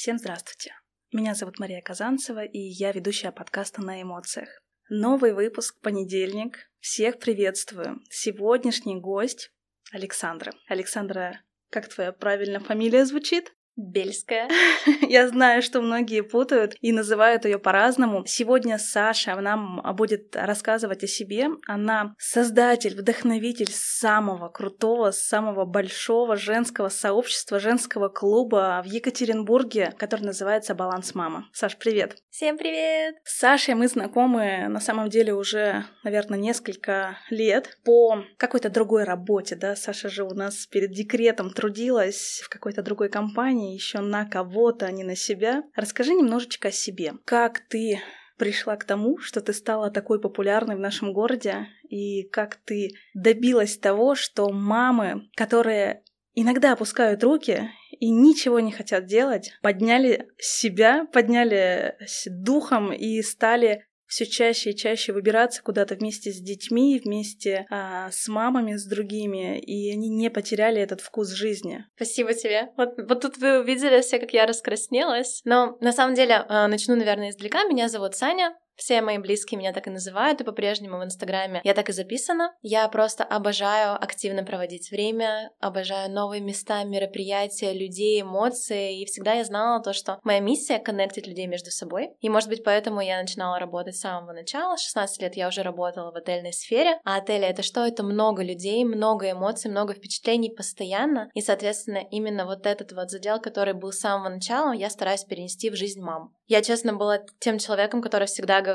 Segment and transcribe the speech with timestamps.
[0.00, 0.72] Всем здравствуйте.
[1.12, 4.48] Меня зовут Мария Казанцева, и я ведущая подкаста «На эмоциях».
[4.88, 6.70] Новый выпуск понедельник.
[6.78, 8.00] Всех приветствую.
[8.08, 9.52] Сегодняшний гость
[9.92, 10.54] Александра.
[10.68, 13.54] Александра, как твоя правильно фамилия звучит?
[13.80, 14.48] Бельская.
[15.08, 18.24] Я знаю, что многие путают и называют ее по-разному.
[18.26, 21.48] Сегодня Саша нам будет рассказывать о себе.
[21.66, 30.74] Она создатель, вдохновитель самого крутого, самого большого женского сообщества, женского клуба в Екатеринбурге, который называется
[30.74, 31.48] «Баланс Мама».
[31.52, 32.18] Саш, привет!
[32.28, 33.16] Всем привет!
[33.24, 39.56] С Сашей мы знакомы на самом деле уже, наверное, несколько лет по какой-то другой работе,
[39.56, 39.74] да?
[39.74, 44.92] Саша же у нас перед декретом трудилась в какой-то другой компании, еще на кого-то, а
[44.92, 45.64] не на себя.
[45.74, 47.14] Расскажи немножечко о себе.
[47.24, 48.00] Как ты
[48.36, 53.76] пришла к тому, что ты стала такой популярной в нашем городе, и как ты добилась
[53.76, 56.02] того, что мамы, которые
[56.34, 61.96] иногда опускают руки и ничего не хотят делать, подняли себя, подняли
[62.26, 68.26] духом и стали все чаще и чаще выбираться куда-то вместе с детьми, вместе а, с
[68.26, 71.86] мамами, с другими, и они не потеряли этот вкус жизни.
[71.94, 72.70] Спасибо тебе.
[72.76, 75.42] Вот, вот тут вы увидели все, как я раскраснелась.
[75.44, 77.62] Но на самом деле а, начну, наверное, издалека.
[77.64, 78.56] Меня зовут Саня.
[78.76, 82.54] Все мои близкие меня так и называют, и по-прежнему в Инстаграме я так и записана.
[82.62, 89.44] Я просто обожаю активно проводить время, обожаю новые места, мероприятия, людей, эмоции, и всегда я
[89.44, 92.10] знала то, что моя миссия— коннектить людей между собой.
[92.20, 94.78] И, может быть, поэтому я начинала работать с самого начала.
[94.78, 97.86] 16 лет я уже работала в отельной сфере, а отели— это что?
[97.86, 103.40] Это много людей, много эмоций, много впечатлений постоянно, и, соответственно, именно вот этот вот задел,
[103.40, 106.34] который был с самого начала, я стараюсь перенести в жизнь мам.
[106.46, 108.69] Я, честно, была тем человеком, который всегда говорил,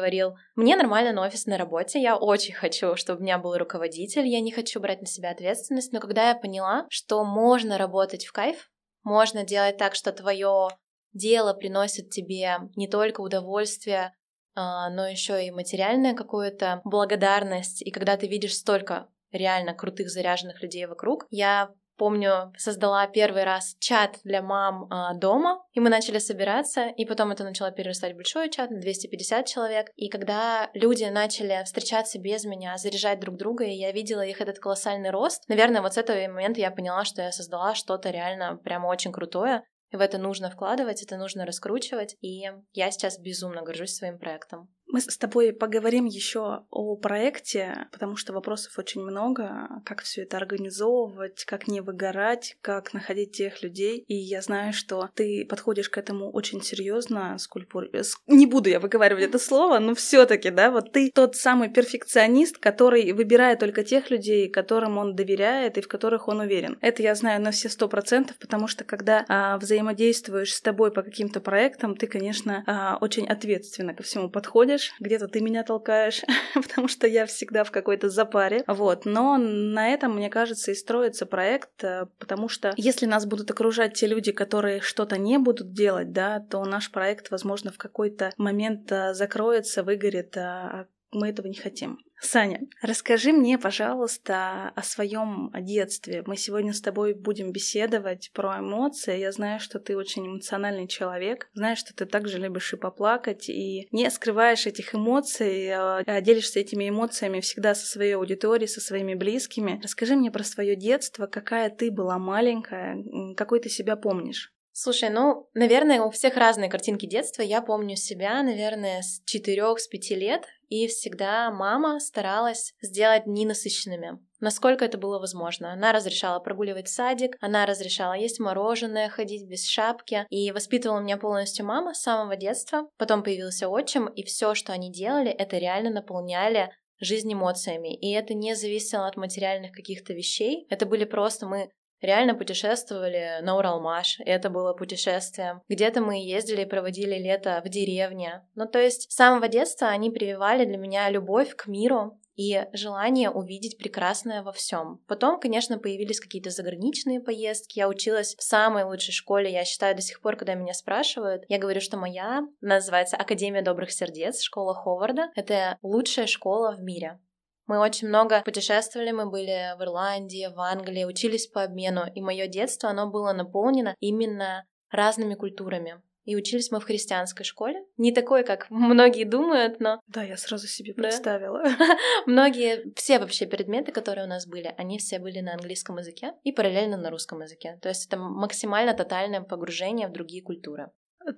[0.55, 4.51] мне нормально на офисной работе, я очень хочу, чтобы у меня был руководитель, я не
[4.51, 8.69] хочу брать на себя ответственность, но когда я поняла, что можно работать в кайф,
[9.03, 10.69] можно делать так, что твое
[11.13, 14.13] дело приносит тебе не только удовольствие,
[14.55, 17.81] а, но еще и материальная какую-то благодарность.
[17.81, 23.75] И когда ты видишь столько реально крутых заряженных людей вокруг, я помню, создала первый раз
[23.79, 28.17] чат для мам а, дома, и мы начали собираться, и потом это начало перерастать в
[28.17, 29.87] большой чат на 250 человек.
[29.95, 34.59] И когда люди начали встречаться без меня, заряжать друг друга, и я видела их этот
[34.59, 38.87] колоссальный рост, наверное, вот с этого момента я поняла, что я создала что-то реально прямо
[38.87, 43.95] очень крутое, и в это нужно вкладывать, это нужно раскручивать, и я сейчас безумно горжусь
[43.95, 44.74] своим проектом.
[44.87, 49.81] Мы с тобой поговорим еще о проекте, потому что вопросов очень много.
[49.83, 54.05] Как все это организовывать, как не выгорать, как находить тех людей.
[54.07, 57.37] И я знаю, что ты подходишь к этому очень серьезно.
[57.39, 57.89] Скульптур...
[58.27, 63.11] Не буду я выговаривать это слово, но все-таки, да, вот ты тот самый перфекционист, который
[63.11, 66.77] выбирает только тех людей, которым он доверяет и в которых он уверен.
[66.81, 71.01] Это я знаю на все сто процентов, потому что когда а, взаимодействуешь с тобой по
[71.01, 76.21] каким-то проектам, ты, конечно, а, очень ответственно ко всему подходишь толкаешь, где-то ты меня толкаешь,
[76.53, 78.63] потому что я всегда в какой-то запаре.
[78.67, 79.05] Вот.
[79.05, 83.93] Но на этом, мне кажется, и строится проект, э, потому что если нас будут окружать
[83.93, 88.91] те люди, которые что-то не будут делать, да, то наш проект, возможно, в какой-то момент
[88.91, 91.99] э, закроется, выгорит, а мы этого не хотим.
[92.21, 96.23] Саня, расскажи мне, пожалуйста, о своем детстве.
[96.25, 99.19] Мы сегодня с тобой будем беседовать про эмоции.
[99.19, 101.49] Я знаю, что ты очень эмоциональный человек.
[101.53, 106.89] Знаю, что ты также любишь и поплакать, и не скрываешь этих эмоций, а делишься этими
[106.89, 109.79] эмоциями всегда со своей аудиторией, со своими близкими.
[109.83, 113.03] Расскажи мне про свое детство, какая ты была маленькая,
[113.35, 114.51] какой ты себя помнишь.
[114.77, 117.41] Слушай, ну, наверное, у всех разные картинки детства.
[117.41, 123.45] Я помню себя, наверное, с четырех, с пяти лет, и всегда мама старалась сделать дни
[123.45, 124.19] насыщенными.
[124.39, 125.71] Насколько это было возможно.
[125.71, 131.65] Она разрешала прогуливать садик, она разрешала есть мороженое, ходить без шапки, и воспитывала меня полностью
[131.65, 132.87] мама с самого детства.
[132.97, 137.95] Потом появился отчим, и все, что они делали, это реально наполняли жизнь эмоциями.
[137.95, 140.65] И это не зависело от материальных каких-то вещей.
[140.69, 141.69] Это были просто мы
[142.01, 145.61] реально путешествовали на Уралмаш, это было путешествие.
[145.69, 148.43] Где-то мы ездили и проводили лето в деревне.
[148.55, 153.29] Ну, то есть с самого детства они прививали для меня любовь к миру, и желание
[153.29, 155.01] увидеть прекрасное во всем.
[155.07, 157.79] Потом, конечно, появились какие-то заграничные поездки.
[157.79, 159.51] Я училась в самой лучшей школе.
[159.51, 163.91] Я считаю до сих пор, когда меня спрашивают, я говорю, что моя называется Академия добрых
[163.91, 165.31] сердец, школа Ховарда.
[165.35, 167.19] Это лучшая школа в мире.
[167.67, 172.47] Мы очень много путешествовали, мы были в Ирландии, в Англии, учились по обмену, и мое
[172.47, 176.01] детство, оно было наполнено именно разными культурами.
[176.25, 177.85] И учились мы в христианской школе.
[177.97, 180.01] Не такой, как многие думают, но...
[180.07, 181.63] Да, я сразу себе представила.
[181.63, 181.97] Да?
[182.25, 186.51] Многие, все вообще предметы, которые у нас были, они все были на английском языке и
[186.51, 187.77] параллельно на русском языке.
[187.81, 190.89] То есть это максимально тотальное погружение в другие культуры.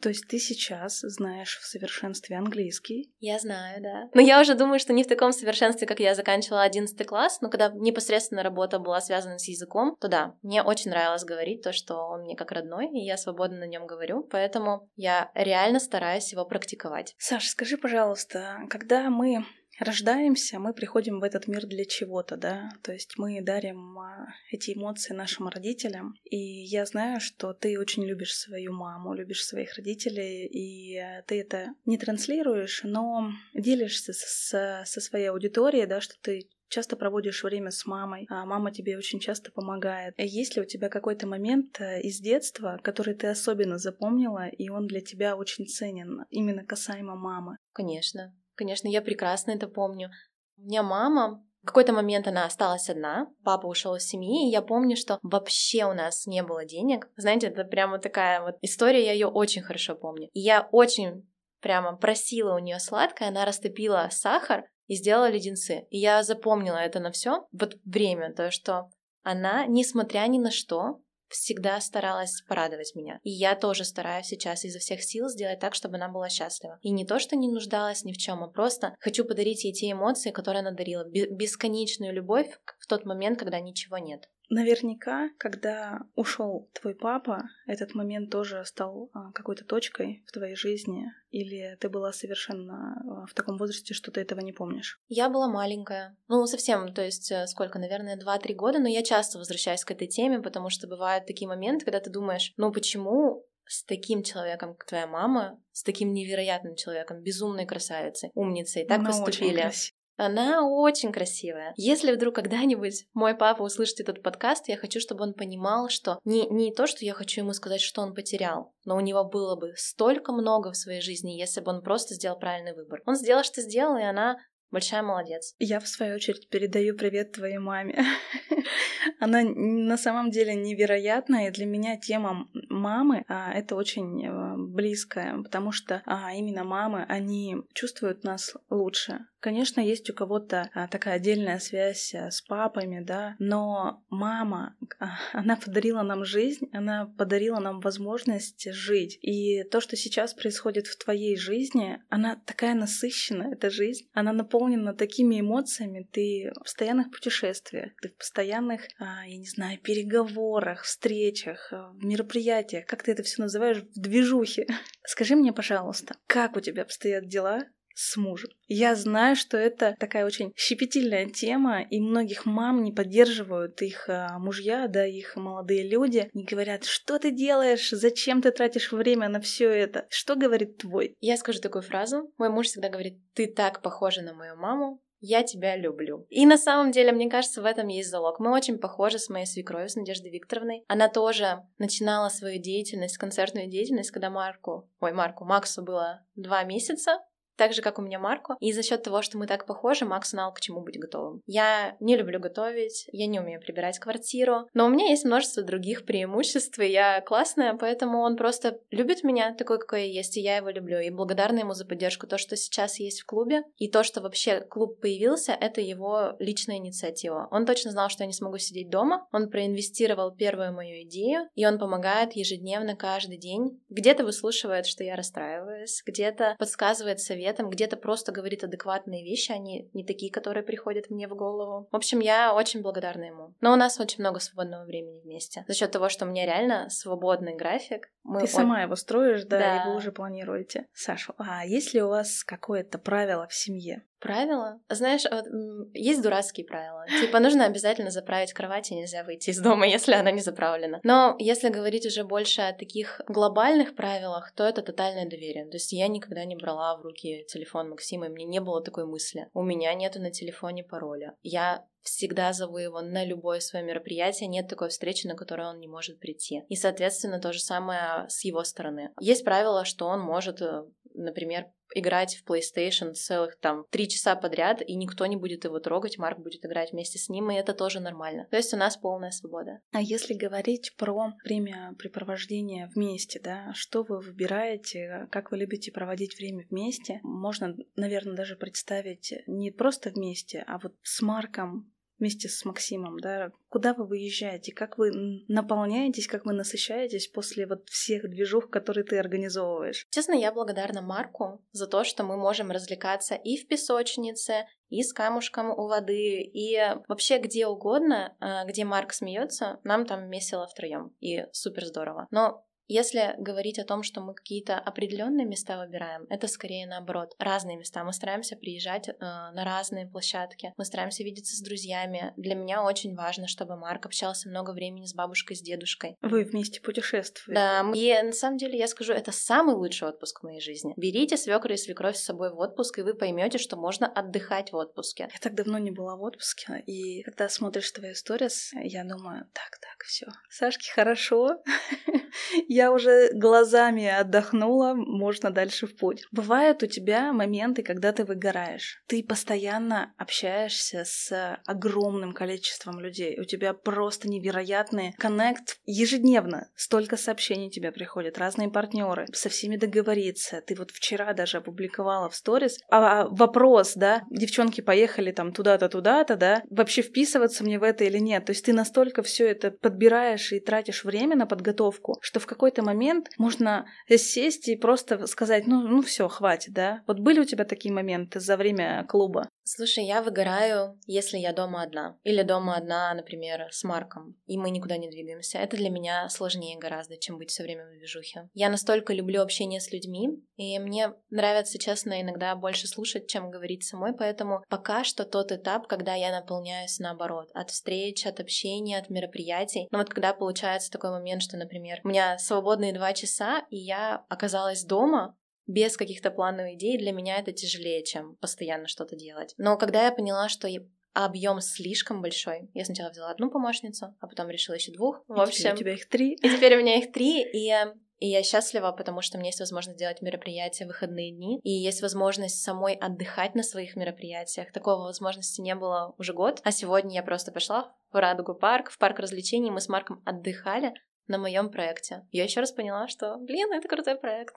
[0.01, 3.11] То есть ты сейчас знаешь в совершенстве английский?
[3.19, 4.09] Я знаю, да.
[4.13, 7.49] Но я уже думаю, что не в таком совершенстве, как я заканчивала 11 класс, но
[7.49, 11.95] когда непосредственно работа была связана с языком, то да, мне очень нравилось говорить то, что
[11.95, 16.45] он мне как родной, и я свободно на нем говорю, поэтому я реально стараюсь его
[16.45, 17.15] практиковать.
[17.17, 19.45] Саша, скажи, пожалуйста, когда мы
[19.79, 24.73] рождаемся, мы приходим в этот мир для чего-то, да, то есть мы дарим а, эти
[24.75, 30.45] эмоции нашим родителям, и я знаю, что ты очень любишь свою маму, любишь своих родителей,
[30.45, 36.95] и ты это не транслируешь, но делишься со, со своей аудиторией, да, что ты часто
[36.95, 40.13] проводишь время с мамой, а мама тебе очень часто помогает.
[40.17, 44.87] Есть ли у тебя какой-то момент э, из детства, который ты особенно запомнила, и он
[44.87, 47.57] для тебя очень ценен, именно касаемо мамы?
[47.73, 48.35] Конечно.
[48.57, 50.09] Конечно, я прекрасно это помню.
[50.57, 54.61] У меня мама в какой-то момент она осталась одна, папа ушел из семьи, и я
[54.61, 57.09] помню, что вообще у нас не было денег.
[57.17, 60.29] Знаете, это прямо такая вот история, я ее очень хорошо помню.
[60.33, 61.29] И я очень
[61.61, 65.85] прямо просила у нее сладкое, она растопила сахар и сделала леденцы.
[65.89, 68.89] И я запомнила это на все вот время, то, что
[69.21, 73.19] она, несмотря ни на что, всегда старалась порадовать меня.
[73.23, 76.79] И я тоже стараюсь сейчас изо всех сил сделать так, чтобы она была счастлива.
[76.81, 79.91] И не то, что не нуждалась ни в чем, а просто хочу подарить ей те
[79.91, 81.05] эмоции, которые она дарила.
[81.05, 84.29] Бесконечную любовь в тот момент, когда ничего нет.
[84.49, 91.11] Наверняка, когда ушел твой папа, этот момент тоже стал а, какой-то точкой в твоей жизни,
[91.31, 95.01] или ты была совершенно а, в таком возрасте, что ты этого не помнишь?
[95.09, 96.15] Я была маленькая.
[96.29, 100.07] Ну, совсем, то есть э, сколько, наверное, 2-3 года, но я часто возвращаюсь к этой
[100.07, 104.87] теме, потому что бывают такие моменты, когда ты думаешь, ну почему с таким человеком, как
[104.87, 109.69] твоя мама, с таким невероятным человеком, безумной красавицей, умницей, так Она поступили.
[110.17, 111.73] Она очень красивая.
[111.77, 116.47] Если вдруг когда-нибудь мой папа услышит этот подкаст, я хочу, чтобы он понимал, что не,
[116.49, 119.73] не то, что я хочу ему сказать, что он потерял, но у него было бы
[119.75, 123.01] столько много в своей жизни, если бы он просто сделал правильный выбор.
[123.05, 124.37] Он сделал, что сделал, и она
[124.69, 125.55] Большая молодец.
[125.59, 128.03] Я, в свою очередь, передаю привет твоей маме.
[129.19, 135.41] Она на самом деле невероятная, и для меня тема мамы а, это очень э, близкая,
[135.41, 139.19] потому что а, именно мамы, они чувствуют нас лучше.
[139.39, 145.17] Конечно, есть у кого-то а, такая отдельная связь а, с папами, да, но мама, а,
[145.33, 149.19] она подарила нам жизнь, она подарила нам возможность жить.
[149.21, 154.95] И то, что сейчас происходит в твоей жизни, она такая насыщенная, эта жизнь, она наполнена
[154.95, 162.85] такими эмоциями, ты в постоянных путешествиях, ты в постоянных, я не знаю, переговорах, встречах, мероприятиях,
[162.87, 164.65] как ты это все называешь, в движухе.
[165.05, 167.65] Скажи мне, пожалуйста, как у тебя обстоят дела
[167.97, 168.51] с мужем.
[168.67, 174.37] Я знаю, что это такая очень щепетильная тема, и многих мам не поддерживают их а,
[174.37, 179.41] мужья, да, их молодые люди, не говорят, что ты делаешь, зачем ты тратишь время на
[179.41, 180.05] все это.
[180.09, 181.15] Что говорит твой?
[181.21, 182.31] Я скажу такую фразу.
[182.37, 186.27] Мой муж всегда говорит, ты так похожа на мою маму, я тебя люблю.
[186.29, 188.39] И на самом деле, мне кажется, в этом есть залог.
[188.39, 190.83] Мы очень похожи с моей свекровью, с Надеждой Викторовной.
[190.87, 197.19] Она тоже начинала свою деятельность, концертную деятельность, когда Марку, ой, Марку, Максу было два месяца
[197.57, 198.55] так же, как у меня Марко.
[198.59, 201.41] И за счет того, что мы так похожи, Макс знал, к чему быть готовым.
[201.45, 206.05] Я не люблю готовить, я не умею прибирать квартиру, но у меня есть множество других
[206.05, 210.57] преимуществ, и я классная, поэтому он просто любит меня такой, какой я есть, и я
[210.57, 210.99] его люблю.
[210.99, 212.27] И благодарна ему за поддержку.
[212.27, 216.77] То, что сейчас есть в клубе, и то, что вообще клуб появился, это его личная
[216.77, 217.47] инициатива.
[217.51, 221.65] Он точно знал, что я не смогу сидеть дома, он проинвестировал первую мою идею, и
[221.65, 223.81] он помогает ежедневно, каждый день.
[223.89, 229.89] Где-то выслушивает, что я расстраиваюсь, где-то подсказывает совет, советом, где-то просто говорит адекватные вещи, они
[229.93, 231.87] а не такие, которые приходят мне в голову.
[231.91, 233.53] В общем, я очень благодарна ему.
[233.61, 235.65] Но у нас очень много свободного времени вместе.
[235.67, 238.09] За счет того, что у меня реально свободный график.
[238.23, 238.47] Мы Ты он...
[238.47, 240.85] сама его строишь, да, да, и вы уже планируете.
[240.93, 244.03] Саша, а есть ли у вас какое-то правило в семье?
[244.19, 244.79] Правила?
[244.89, 245.45] Знаешь, вот,
[245.93, 247.05] есть дурацкие правила.
[247.21, 250.99] Типа, нужно обязательно заправить кровать, и нельзя выйти из дома, если она не заправлена.
[251.03, 255.65] Но если говорить уже больше о таких глобальных правилах, то это тотальное доверие.
[255.65, 259.05] То есть я никогда не брала в руки телефон Максима, и мне не было такой
[259.05, 259.47] мысли.
[259.53, 261.35] У меня нету на телефоне пароля.
[261.43, 265.87] Я всегда зову его на любое свое мероприятие, нет такой встречи, на которую он не
[265.87, 266.63] может прийти.
[266.69, 269.11] И, соответственно, то же самое с его стороны.
[269.19, 274.81] Есть правило, что он может, э, например, играть в PlayStation целых там три часа подряд,
[274.81, 277.99] и никто не будет его трогать, Марк будет играть вместе с ним, и это тоже
[277.99, 278.47] нормально.
[278.49, 279.79] То есть у нас полная свобода.
[279.91, 286.37] А если говорить про время препровождения вместе, да, что вы выбираете, как вы любите проводить
[286.37, 287.19] время вместе?
[287.23, 293.51] Можно, наверное, даже представить не просто вместе, а вот с Марком вместе с Максимом, да,
[293.69, 299.17] куда вы выезжаете, как вы наполняетесь, как вы насыщаетесь после вот всех движух, которые ты
[299.17, 300.05] организовываешь?
[300.09, 305.13] Честно, я благодарна Марку за то, что мы можем развлекаться и в песочнице, и с
[305.13, 311.13] камушком у воды, и вообще где угодно, а, где Марк смеется, нам там весело втроем,
[311.19, 312.27] и супер здорово.
[312.31, 317.35] Но если говорить о том, что мы какие-то определенные места выбираем, это скорее наоборот.
[317.39, 318.03] Разные места.
[318.03, 320.73] Мы стараемся приезжать э, на разные площадки.
[320.77, 322.33] Мы стараемся видеться с друзьями.
[322.37, 326.15] Для меня очень важно, чтобы Марк общался много времени с бабушкой, с дедушкой.
[326.21, 327.53] Вы вместе путешествуете.
[327.53, 327.91] Да.
[327.93, 330.93] И на самом деле я скажу, это самый лучший отпуск в моей жизни.
[330.97, 334.75] Берите свекра и свекровь с собой в отпуск, и вы поймете, что можно отдыхать в
[334.75, 335.29] отпуске.
[335.33, 339.77] Я так давно не была в отпуске, и когда смотришь твои сторис, я думаю, так,
[339.79, 340.27] так, все.
[340.49, 341.61] Сашке хорошо.
[342.67, 346.23] я уже глазами отдохнула, можно дальше в путь.
[346.31, 349.01] Бывают у тебя моменты, когда ты выгораешь.
[349.07, 353.39] Ты постоянно общаешься с огромным количеством людей.
[353.39, 356.69] У тебя просто невероятный коннект ежедневно.
[356.75, 359.25] Столько сообщений тебе приходят, разные партнеры.
[359.33, 360.61] Со всеми договориться.
[360.65, 362.79] Ты вот вчера даже опубликовала в сторис.
[362.89, 368.17] А вопрос, да, девчонки поехали там туда-то, туда-то, да, вообще вписываться мне в это или
[368.17, 368.45] нет.
[368.45, 372.67] То есть ты настолько все это подбираешь и тратишь время на подготовку, что в какой
[372.67, 377.01] какой-то момент можно сесть и просто сказать, ну, ну все, хватит, да?
[377.07, 379.47] Вот были у тебя такие моменты за время клуба?
[379.69, 382.17] Слушай, я выгораю, если я дома одна.
[382.23, 385.57] Или дома одна, например, с Марком, и мы никуда не двигаемся.
[385.57, 388.47] Это для меня сложнее гораздо, чем быть все время в движухе.
[388.53, 393.83] Я настолько люблю общение с людьми, и мне нравится, честно, иногда больше слушать, чем говорить
[393.83, 399.09] самой, поэтому пока что тот этап, когда я наполняюсь наоборот, от встреч, от общения, от
[399.09, 399.89] мероприятий.
[399.91, 404.23] Но вот когда получается такой момент, что, например, у меня свободные два часа, и я
[404.29, 405.35] оказалась дома,
[405.67, 409.53] без каких-то плановых идей, для меня это тяжелее, чем постоянно что-то делать.
[409.57, 410.67] Но когда я поняла, что
[411.13, 412.69] объем слишком большой.
[412.75, 415.23] Я сначала взяла одну помощницу, а потом решила еще двух.
[415.27, 416.33] В общем, у тебя их три.
[416.33, 417.73] И теперь у меня их три, и
[418.19, 421.69] и я счастлива, потому что у меня есть возможность делать мероприятия в выходные дни, и
[421.69, 424.71] есть возможность самой отдыхать на своих мероприятиях.
[424.71, 428.97] Такого возможности не было уже год, а сегодня я просто пошла в Радугу парк, в
[428.97, 430.93] парк развлечений, мы с Марком отдыхали,
[431.27, 432.25] на моем проекте.
[432.31, 434.55] Я еще раз поняла, что, блин, это крутой проект.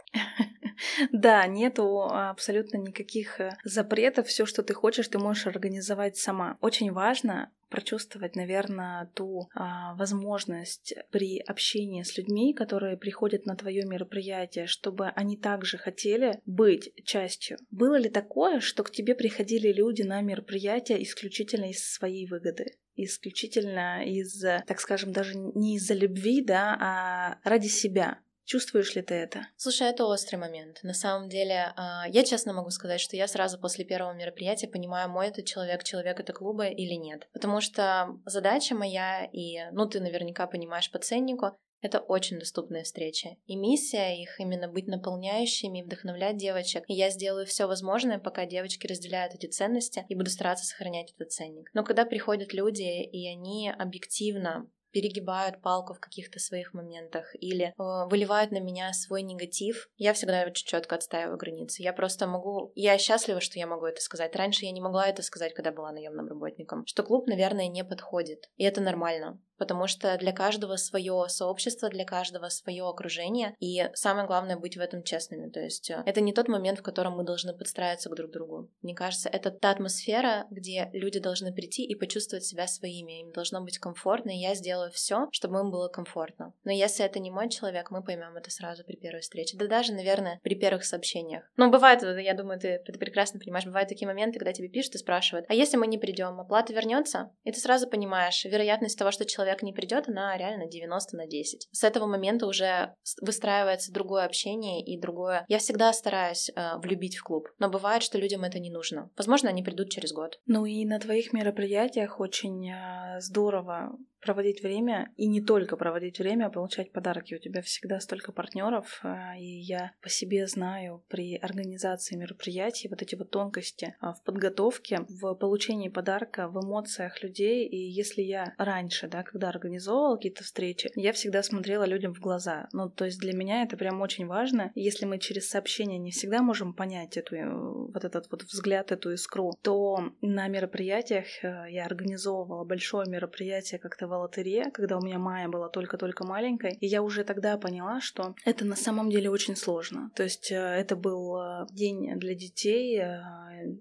[1.12, 4.26] Да, нету абсолютно никаких э, запретов.
[4.26, 6.56] Все, что ты хочешь, ты можешь организовать сама.
[6.60, 13.84] Очень важно прочувствовать, наверное, ту а, возможность при общении с людьми, которые приходят на твое
[13.84, 17.58] мероприятие, чтобы они также хотели быть частью.
[17.70, 22.76] Было ли такое, что к тебе приходили люди на мероприятие исключительно из своей выгоды?
[22.96, 28.18] исключительно из, так скажем, даже не из-за любви, да, а ради себя.
[28.50, 29.46] Чувствуешь ли ты это?
[29.56, 30.80] Слушай, это острый момент.
[30.82, 35.08] На самом деле, а, я честно могу сказать, что я сразу после первого мероприятия понимаю,
[35.08, 37.28] мой это человек, человек это клуба или нет.
[37.32, 43.36] Потому что задача моя, и, ну, ты наверняка понимаешь по ценнику, это очень доступная встреча.
[43.46, 46.82] И миссия их именно быть наполняющими и вдохновлять девочек.
[46.88, 51.30] И я сделаю все возможное, пока девочки разделяют эти ценности и буду стараться сохранять этот
[51.30, 51.70] ценник.
[51.72, 57.72] Но когда приходят люди, и они объективно перегибают палку в каких-то своих моментах или э,
[57.76, 61.82] выливают на меня свой негатив, я всегда очень четко отстаиваю границы.
[61.82, 62.72] Я просто могу...
[62.74, 64.34] Я счастлива, что я могу это сказать.
[64.36, 66.86] Раньше я не могла это сказать, когда была наемным работником.
[66.86, 68.50] Что клуб, наверное, не подходит.
[68.56, 74.26] И это нормально потому что для каждого свое сообщество, для каждого свое окружение, и самое
[74.26, 75.50] главное быть в этом честными.
[75.50, 78.70] То есть э, это не тот момент, в котором мы должны подстраиваться к друг другу.
[78.80, 83.20] Мне кажется, это та атмосфера, где люди должны прийти и почувствовать себя своими.
[83.20, 86.54] Им должно быть комфортно, и я сделаю все, чтобы им было комфортно.
[86.64, 89.58] Но если это не мой человек, мы поймем это сразу при первой встрече.
[89.58, 91.44] Да даже, наверное, при первых сообщениях.
[91.58, 94.98] Но бывает, я думаю, ты, ты прекрасно понимаешь, бывают такие моменты, когда тебе пишут и
[94.98, 97.30] спрашивают, а если мы не придем, оплата вернется?
[97.44, 101.26] И ты сразу понимаешь, вероятность того, что человек человек не придет, она реально 90 на
[101.26, 101.68] 10.
[101.72, 105.44] С этого момента уже выстраивается другое общение и другое.
[105.48, 109.10] Я всегда стараюсь э, влюбить в клуб, но бывает, что людям это не нужно.
[109.16, 110.40] Возможно, они придут через год.
[110.46, 116.46] Ну и на твоих мероприятиях очень э, здорово проводить время и не только проводить время,
[116.46, 117.34] а получать подарки.
[117.34, 123.02] У тебя всегда столько партнеров, а, и я по себе знаю при организации мероприятий вот
[123.02, 127.66] эти вот тонкости а, в подготовке, в получении подарка, в эмоциях людей.
[127.66, 132.68] И если я раньше, да, когда организовывала какие-то встречи, я всегда смотрела людям в глаза.
[132.72, 134.72] Ну, то есть для меня это прям очень важно.
[134.74, 139.12] Если мы через сообщение не всегда можем понять эту, э, вот этот вот взгляд, эту
[139.12, 145.18] искру, то на мероприятиях э, я организовывала большое мероприятие как-то выигрывала Тере, когда у меня
[145.18, 146.76] Майя была только-только маленькой.
[146.80, 150.10] И я уже тогда поняла, что это на самом деле очень сложно.
[150.14, 153.20] То есть э, это был э, день для детей, э,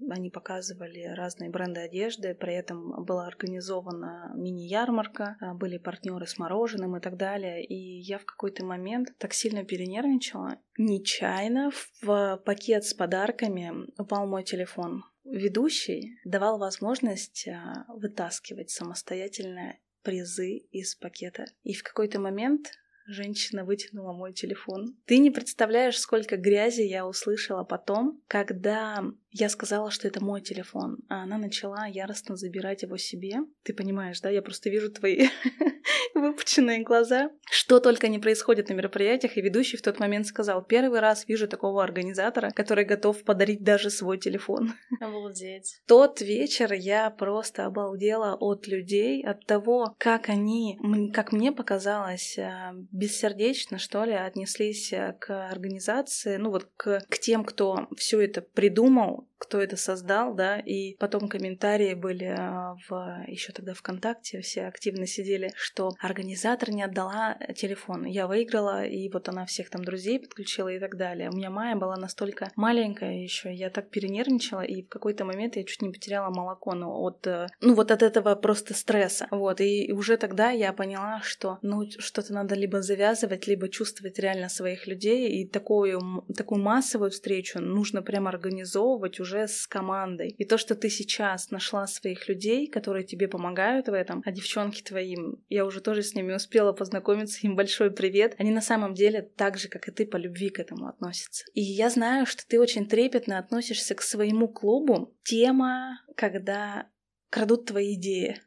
[0.10, 7.00] они показывали разные бренды одежды, при этом была организована мини-ярмарка, были партнеры с мороженым и
[7.00, 7.64] так далее.
[7.64, 11.72] И я в какой-то момент так сильно перенервничала, нечаянно
[12.02, 15.04] в пакет с подарками упал мой телефон.
[15.24, 17.48] Ведущий давал возможность
[17.88, 21.46] вытаскивать самостоятельно призы из пакета.
[21.64, 22.72] И в какой-то момент
[23.10, 24.96] женщина вытянула мой телефон.
[25.06, 30.98] Ты не представляешь, сколько грязи я услышала потом, когда я сказала, что это мой телефон,
[31.08, 33.38] а она начала яростно забирать его себе.
[33.64, 34.30] Ты понимаешь, да?
[34.30, 35.28] Я просто вижу твои
[36.16, 37.30] выпученные глаза.
[37.50, 41.48] Что только не происходит на мероприятиях, и ведущий в тот момент сказал, первый раз вижу
[41.48, 44.74] такого организатора, который готов подарить даже свой телефон.
[45.00, 45.82] Обалдеть.
[45.88, 50.80] Тот вечер я просто обалдела от людей, от того, как они,
[51.14, 57.20] как мне показалось, а, бессердечно, что ли, отнеслись а, к организации, ну вот к, к
[57.20, 59.29] тем, кто все это придумал, anymore.
[59.40, 65.08] Кто это создал, да, и потом комментарии были а, в еще тогда ВКонтакте, все активно
[65.08, 68.06] сидели, что организатор не отдала телефон.
[68.06, 71.30] Я выиграла, и вот она всех там друзей подключила и так далее.
[71.30, 75.64] У меня Майя была настолько маленькая еще, я так перенервничала, и в какой-то момент я
[75.64, 79.28] чуть не потеряла молоко, ну, от, э, ну, вот от этого просто стресса.
[79.32, 84.50] Вот, и уже тогда я поняла, что, ну, что-то надо либо завязывать, либо чувствовать реально
[84.50, 90.30] своих людей, и такую, такую массовую встречу нужно прямо организовывать, работать уже с командой.
[90.38, 94.82] И то, что ты сейчас нашла своих людей, которые тебе помогают в этом, а девчонки
[94.82, 98.36] твоим, я уже тоже с ними успела познакомиться, им большой привет.
[98.40, 101.46] Они на самом деле так же, как и ты, по любви к этому относятся.
[101.54, 105.16] И я знаю, что ты очень трепетно относишься к своему клубу.
[105.24, 106.88] Тема, когда
[107.30, 108.42] крадут твои идеи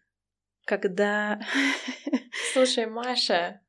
[0.65, 1.41] когда...
[2.53, 3.61] Слушай, Маша,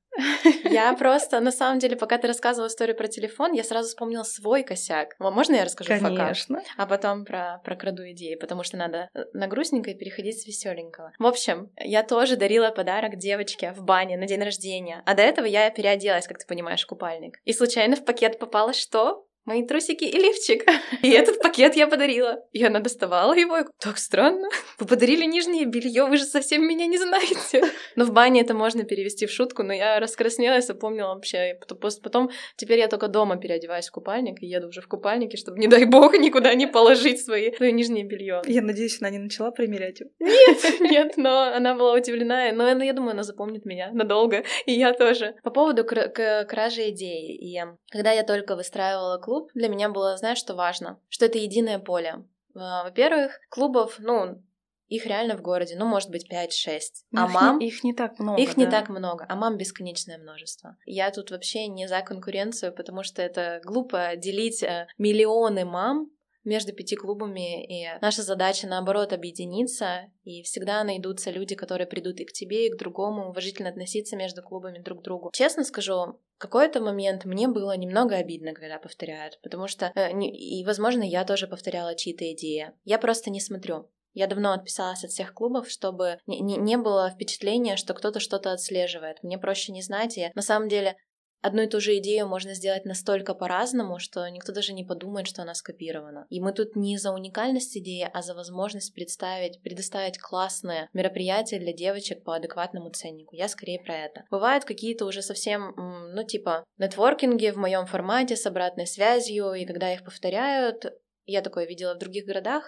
[0.64, 4.64] я просто, на самом деле, пока ты рассказывала историю про телефон, я сразу вспомнила свой
[4.64, 5.16] косяк.
[5.20, 6.60] Можно я расскажу Конечно.
[6.60, 6.74] факап?
[6.78, 11.12] А потом про, про краду идеи, потому что надо э, на грустненькое переходить с веселенького.
[11.20, 15.02] В общем, я тоже дарила подарок девочке в бане на день рождения.
[15.06, 17.40] А до этого я переоделась, как ты понимаешь, в купальник.
[17.46, 19.26] И случайно в пакет попало что?
[19.46, 20.66] Мои трусики и лифчик.
[21.02, 22.40] И этот пакет я подарила.
[22.52, 23.58] И она доставала его.
[23.60, 24.48] И так странно.
[24.80, 27.64] Вы подарили нижнее белье, вы же совсем меня не знаете.
[27.96, 31.60] Но в бане это можно перевести в шутку, но я раскраснелась, запомнила вообще.
[32.04, 35.68] Потом, теперь я только дома переодеваюсь в купальник и еду уже в купальнике, чтобы, не
[35.68, 38.42] дай бог, никуда не положить свои, свое нижнее белье.
[38.46, 40.10] Я надеюсь, она не начала примерять его.
[40.20, 42.52] Нет, нет, но она была удивлена.
[42.54, 44.44] Но я думаю, она запомнит меня надолго.
[44.66, 45.36] И я тоже.
[45.44, 47.36] По поводу кражи идеи.
[47.36, 47.60] И
[47.92, 51.00] когда я только выстраивала клуб, клуб, для меня было, знаешь, что важно?
[51.10, 52.24] Что это единое поле.
[52.56, 54.44] А, во-первых, клубов, ну,
[54.90, 56.80] их реально в городе, ну, может быть, 5-6.
[57.16, 57.58] А их мам...
[57.58, 58.62] Не, их не так много, Их да.
[58.62, 60.78] не так много, а мам бесконечное множество.
[60.86, 66.12] Я тут вообще не за конкуренцию, потому что это глупо делить э, миллионы мам
[66.44, 72.26] между пяти клубами, и наша задача, наоборот, объединиться, и всегда найдутся люди, которые придут и
[72.26, 75.32] к тебе, и к другому, уважительно относиться между клубами друг к другу.
[75.34, 81.04] Честно скажу, какой-то момент мне было немного обидно, когда повторяют, потому что, э, и, возможно,
[81.04, 82.74] я тоже повторяла чьи-то идеи.
[82.84, 83.90] Я просто не смотрю.
[84.14, 88.52] Я давно отписалась от всех клубов, чтобы не, не, не было впечатления, что кто-то что-то
[88.52, 89.24] отслеживает.
[89.24, 90.98] Мне проще не знать, и на самом деле
[91.44, 95.42] одну и ту же идею можно сделать настолько по-разному, что никто даже не подумает, что
[95.44, 96.26] она скопирована.
[96.30, 101.74] И мы тут не за уникальность идеи, а за возможность представить, предоставить классное мероприятие для
[101.74, 103.36] девочек по адекватному ценнику.
[103.36, 104.24] Я скорее про это.
[104.32, 105.74] Бывают какие-то уже совсем,
[106.14, 110.86] ну, типа, нетворкинги в моем формате с обратной связью, и когда их повторяют,
[111.26, 112.66] я такое видела в других городах,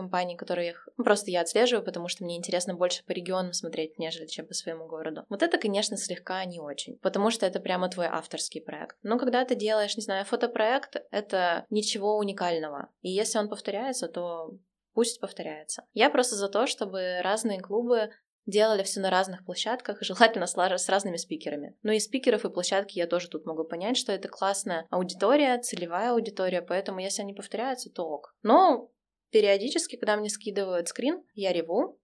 [0.00, 4.26] компаний, которые ну, просто я отслеживаю, потому что мне интересно больше по регионам смотреть, нежели
[4.26, 5.24] чем по своему городу.
[5.28, 8.96] Вот это, конечно, слегка не очень, потому что это прямо твой авторский проект.
[9.02, 12.88] Но когда ты делаешь, не знаю, фотопроект, это ничего уникального.
[13.02, 14.58] И если он повторяется, то
[14.94, 15.84] пусть повторяется.
[15.92, 18.10] Я просто за то, чтобы разные клубы
[18.46, 21.76] делали все на разных площадках, желательно с разными спикерами.
[21.82, 26.12] Но и спикеров, и площадки я тоже тут могу понять, что это классная аудитория, целевая
[26.12, 28.34] аудитория, поэтому если они повторяются, то ок.
[28.42, 28.90] Но
[29.30, 32.00] Периодически, когда мне скидывают скрин, я реву,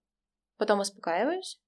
[0.57, 1.59] потом успокаиваюсь.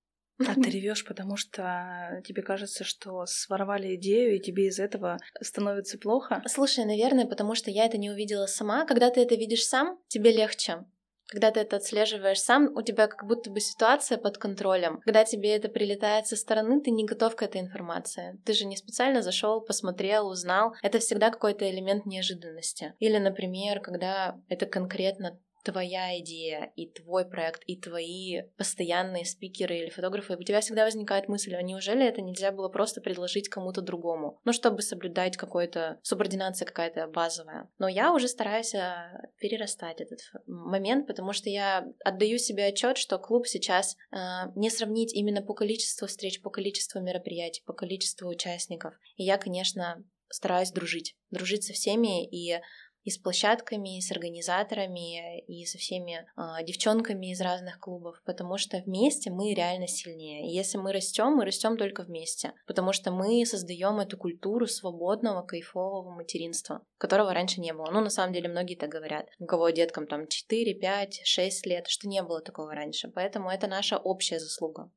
[0.48, 5.98] А ты ревешь, потому что тебе кажется, что своровали идею, и тебе из этого становится
[5.98, 6.41] плохо?
[6.48, 8.86] Слушай, наверное, потому что я это не увидела сама.
[8.86, 10.86] Когда ты это видишь сам, тебе легче.
[11.28, 15.00] Когда ты это отслеживаешь сам, у тебя как будто бы ситуация под контролем.
[15.02, 18.39] Когда тебе это прилетает со стороны, ты не готов к этой информации.
[18.45, 20.74] Ты же не специально зашел, посмотрел, узнал.
[20.82, 22.95] Это всегда какой-то элемент неожиданности.
[22.98, 29.89] Или, например, когда это конкретно твоя идея и твой проект, и твои постоянные спикеры или
[29.89, 34.39] фотографы, у тебя всегда возникает мысль, а неужели это нельзя было просто предложить кому-то другому?
[34.45, 37.69] Ну, чтобы соблюдать какой-то, субординация какая-то базовая.
[37.78, 43.17] Но я уже стараюсь а, перерастать этот момент, потому что я отдаю себе отчет, что
[43.17, 44.17] клуб сейчас э,
[44.56, 48.93] не сравнить именно по количеству встреч, по количеству мероприятий, по количеству участников.
[49.15, 52.60] И я, конечно, стараюсь дружить, дружить со всеми и
[53.04, 58.58] и с площадками, и с организаторами, и со всеми э, девчонками из разных клубов, потому
[58.58, 60.48] что вместе мы реально сильнее.
[60.48, 65.44] И если мы растем, мы растем только вместе, потому что мы создаем эту культуру свободного,
[65.44, 67.90] кайфового материнства, которого раньше не было.
[67.92, 69.28] Ну, на самом деле, многие так говорят.
[69.40, 73.10] У кого деткам там 4, 5, 6 лет, что не было такого раньше.
[73.10, 74.92] Поэтому это наша общая заслуга.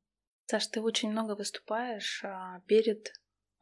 [0.45, 3.13] Саш, ты очень много выступаешь а, перед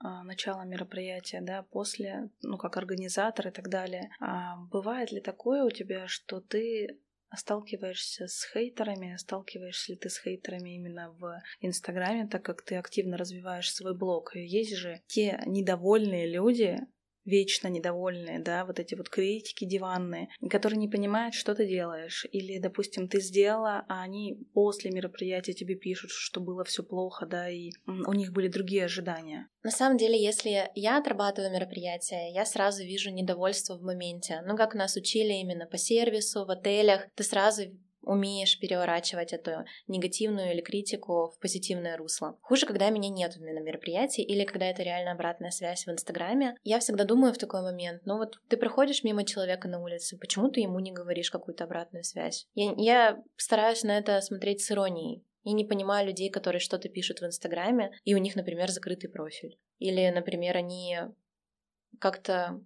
[0.01, 4.09] начала мероприятия, да, после, ну, как организатор и так далее.
[4.19, 6.99] А бывает ли такое у тебя, что ты
[7.35, 13.17] сталкиваешься с хейтерами, сталкиваешься ли ты с хейтерами именно в Инстаграме, так как ты активно
[13.17, 14.35] развиваешь свой блог.
[14.35, 16.79] Есть же те недовольные люди,
[17.25, 22.25] вечно недовольные, да, вот эти вот критики диванные, которые не понимают, что ты делаешь.
[22.31, 27.49] Или, допустим, ты сделала, а они после мероприятия тебе пишут, что было все плохо, да,
[27.49, 29.47] и у них были другие ожидания.
[29.63, 34.41] На самом деле, если я отрабатываю мероприятие, я сразу вижу недовольство в моменте.
[34.45, 37.63] Ну, как нас учили именно по сервису, в отелях, ты сразу
[38.01, 42.37] умеешь переворачивать эту негативную или критику в позитивное русло.
[42.41, 46.55] Хуже, когда меня нет на мероприятии или когда это реально обратная связь в Инстаграме.
[46.63, 50.49] Я всегда думаю в такой момент, ну вот ты проходишь мимо человека на улице, почему
[50.49, 52.47] ты ему не говоришь какую-то обратную связь?
[52.53, 55.23] Я, я стараюсь на это смотреть с иронией.
[55.43, 59.59] Я не понимаю людей, которые что-то пишут в Инстаграме, и у них, например, закрытый профиль.
[59.79, 60.99] Или, например, они
[61.99, 62.61] как-то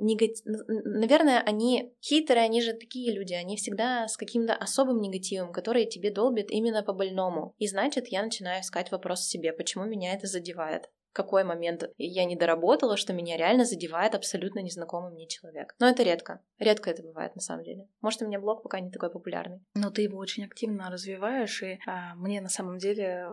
[0.00, 0.44] негатив...
[0.44, 6.10] Наверное, они хитрые, они же такие люди, они всегда с каким-то особым негативом, который тебе
[6.10, 7.54] долбит именно по больному.
[7.58, 12.24] И значит, я начинаю искать вопрос в себе, почему меня это задевает какой момент я
[12.24, 15.74] не доработала, что меня реально задевает абсолютно незнакомый мне человек.
[15.78, 16.40] Но это редко.
[16.58, 17.88] Редко это бывает на самом деле.
[18.00, 19.60] Может, у меня блог пока не такой популярный.
[19.74, 23.26] Но ты его очень активно развиваешь, и а, мне на самом деле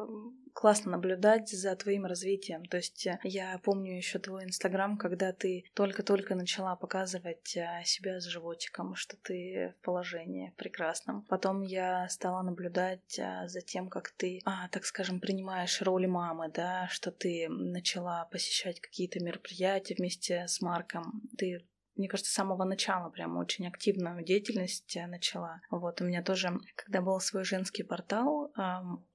[0.58, 2.66] классно наблюдать за твоим развитием.
[2.66, 8.20] То есть э, я помню еще твой инстаграм, когда ты только-только начала показывать э, себя
[8.20, 11.22] с животиком, что ты в положении прекрасном.
[11.30, 16.50] Потом я стала наблюдать э, за тем, как ты, а, так скажем, принимаешь роль мамы,
[16.52, 21.22] да, что ты начала посещать какие-то мероприятия вместе с Марком.
[21.38, 21.68] Ты
[21.98, 25.62] мне кажется, с самого начала прям очень активную деятельность начала.
[25.70, 28.52] Вот у меня тоже, когда был свой женский портал,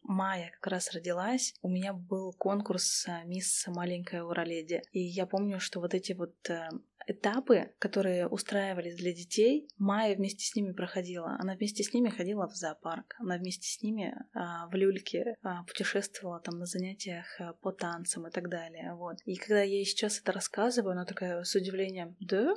[0.02, 4.82] Майя как раз родилась, у меня был конкурс э, «Мисс Маленькая Ураледи».
[4.90, 6.68] И я помню, что вот эти вот э,
[7.06, 11.36] этапы, которые устраивались для детей, Майя вместе с ними проходила.
[11.38, 15.64] Она вместе с ними ходила в зоопарк, она вместе с ними а, в люльке а,
[15.64, 18.94] путешествовала там на занятиях а, по танцам и так далее.
[18.94, 19.18] Вот.
[19.24, 22.54] И когда я ей сейчас это рассказываю, она такая с удивлением, да?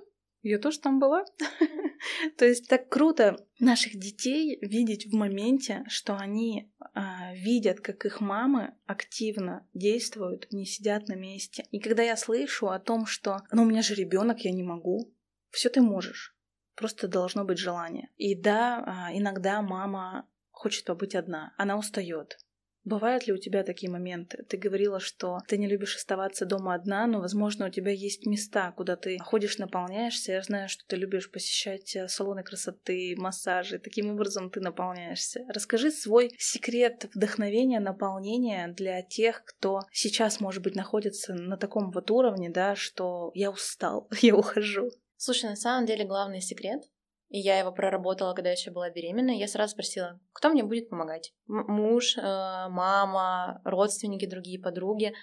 [0.47, 1.25] Я тоже там была.
[2.37, 8.21] То есть так круто наших детей видеть в моменте, что они а, видят, как их
[8.21, 11.65] мамы активно действуют, не сидят на месте.
[11.71, 15.11] И когда я слышу о том, что ну у меня же ребенок, я не могу,
[15.49, 16.37] все ты можешь.
[16.75, 18.11] Просто должно быть желание.
[18.15, 22.37] И да, а, иногда мама хочет побыть одна, она устает.
[22.85, 24.45] Бывают ли у тебя такие моменты?
[24.47, 28.71] Ты говорила, что ты не любишь оставаться дома одна, но, возможно, у тебя есть места,
[28.73, 30.33] куда ты ходишь, наполняешься.
[30.33, 33.79] Я знаю, что ты любишь посещать э, салоны красоты, массажи.
[33.79, 35.41] Таким образом ты наполняешься.
[35.49, 42.11] Расскажи свой секрет вдохновения, наполнения для тех, кто сейчас, может быть, находится на таком вот
[42.11, 44.91] уровне, да, что я устал, я ухожу.
[45.17, 46.83] Слушай, на самом деле главный секрет
[47.29, 51.33] и я его проработала, когда еще была беременна, я сразу спросила, кто мне будет помогать?
[51.49, 55.13] М- муж, э, мама, родственники, другие подруги.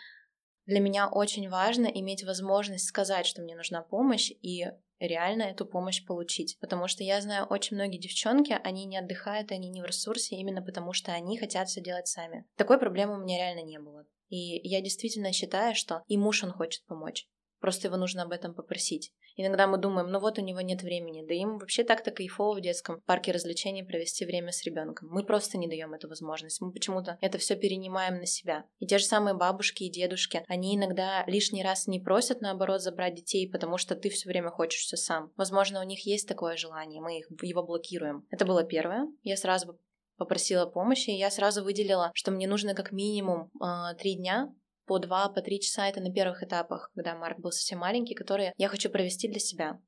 [0.67, 4.67] Для меня очень важно иметь возможность сказать, что мне нужна помощь, и
[4.99, 6.57] реально эту помощь получить.
[6.61, 10.62] Потому что я знаю очень многие девчонки, они не отдыхают, они не в ресурсе именно
[10.62, 12.47] потому, что они хотят все делать сами.
[12.57, 14.07] Такой проблемы у меня реально не было.
[14.29, 17.27] И я действительно считаю, что и муж, он хочет помочь.
[17.62, 19.12] Просто его нужно об этом попросить.
[19.37, 22.61] Иногда мы думаем, ну вот у него нет времени, да им вообще так-то кайфово в
[22.61, 25.09] детском парке развлечений провести время с ребенком.
[25.11, 26.61] Мы просто не даем эту возможность.
[26.61, 28.64] Мы почему-то это все перенимаем на себя.
[28.81, 33.14] И те же самые бабушки и дедушки, они иногда лишний раз не просят, наоборот, забрать
[33.14, 35.31] детей, потому что ты все время хочешь все сам.
[35.37, 38.27] Возможно, у них есть такое желание, мы их, его блокируем.
[38.31, 39.07] Это было первое.
[39.22, 39.79] Я сразу
[40.16, 44.53] попросила помощи, и я сразу выделила, что мне нужно как минимум э, три дня
[44.87, 48.53] по два, по три часа это на первых этапах, когда Марк был совсем маленький, которые
[48.57, 49.79] я хочу провести для себя.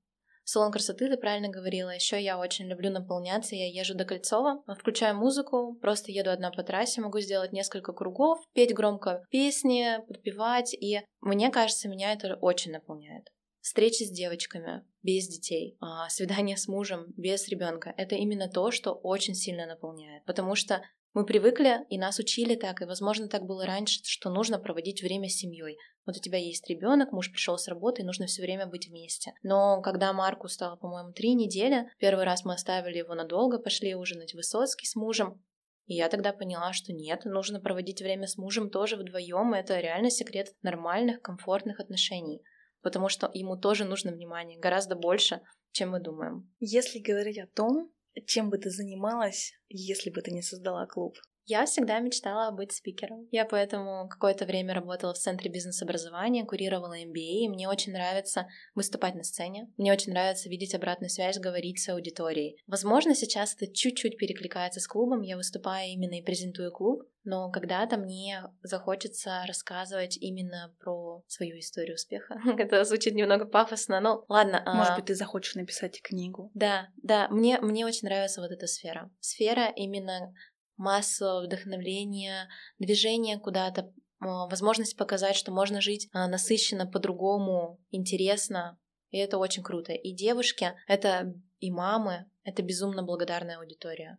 [0.46, 1.88] Салон красоты, ты правильно говорила.
[1.88, 3.57] Еще я очень люблю наполняться.
[3.57, 8.38] Я езжу до Кольцова, включаю музыку, просто еду одна по трассе, могу сделать несколько кругов,
[8.52, 10.74] петь громко песни, подпевать.
[10.74, 13.28] И мне кажется, меня это очень наполняет.
[13.62, 18.92] Встречи с девочками без детей, а, свидание с мужем без ребенка это именно то, что
[18.92, 20.22] очень сильно наполняет.
[20.26, 20.83] Потому что
[21.14, 25.29] мы привыкли, и нас учили так, и, возможно, так было раньше, что нужно проводить время
[25.29, 25.79] с семьей.
[26.05, 29.33] Вот у тебя есть ребенок, муж пришел с работы, и нужно все время быть вместе.
[29.42, 34.33] Но когда Марку стало, по-моему, три недели, первый раз мы оставили его надолго, пошли ужинать
[34.33, 35.42] в Высоцкий с мужем,
[35.87, 39.53] и я тогда поняла, что нет, нужно проводить время с мужем тоже вдвоем.
[39.53, 42.42] Это реально секрет нормальных, комфортных отношений.
[42.83, 45.40] Потому что ему тоже нужно внимание, гораздо больше,
[45.72, 46.53] чем мы думаем.
[46.59, 47.90] Если говорить о том,
[48.27, 51.18] чем бы ты занималась, если бы ты не создала клуб?
[51.46, 53.28] Я всегда мечтала быть спикером.
[53.30, 59.14] Я поэтому какое-то время работала в Центре бизнес-образования, курировала MBA, и мне очень нравится выступать
[59.14, 59.70] на сцене.
[59.76, 62.57] Мне очень нравится видеть обратную связь, говорить с аудиторией.
[62.66, 67.96] Возможно, сейчас это чуть-чуть перекликается с клубом, я выступаю именно и презентую клуб, но когда-то
[67.96, 72.37] мне захочется рассказывать именно про свою историю успеха.
[72.59, 74.62] Это звучит немного пафосно, но ладно.
[74.66, 74.96] Может а...
[74.96, 76.50] быть, ты захочешь написать книгу.
[76.54, 79.11] Да, да, мне, мне очень нравится вот эта сфера.
[79.20, 80.35] Сфера именно
[80.76, 88.78] массового вдохновления, движения куда-то, а, возможность показать, что можно жить а, насыщенно, по-другому, интересно.
[89.10, 89.92] И это очень круто.
[89.92, 94.18] И девушки, это и мамы, это безумно благодарная аудитория.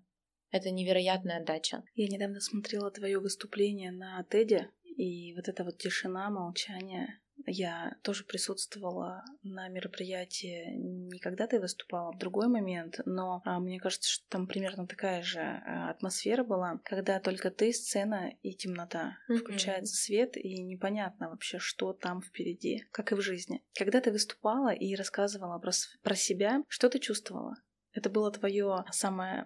[0.52, 1.84] Это невероятная отдача.
[1.96, 8.24] Я недавно смотрела твое выступление на Теде, и вот эта вот тишина, молчание, я тоже
[8.24, 14.28] присутствовала на мероприятии не когда ты выступала, в другой момент, но а, мне кажется, что
[14.30, 19.18] там примерно такая же а, атмосфера была, когда только ты, сцена и темнота.
[19.30, 19.38] Mm-hmm.
[19.38, 23.64] Включается свет, и непонятно вообще, что там впереди, как и в жизни.
[23.78, 25.72] Когда ты выступала и рассказывала про,
[26.04, 27.56] про себя, что ты чувствовала?
[27.94, 29.46] Это было твое самое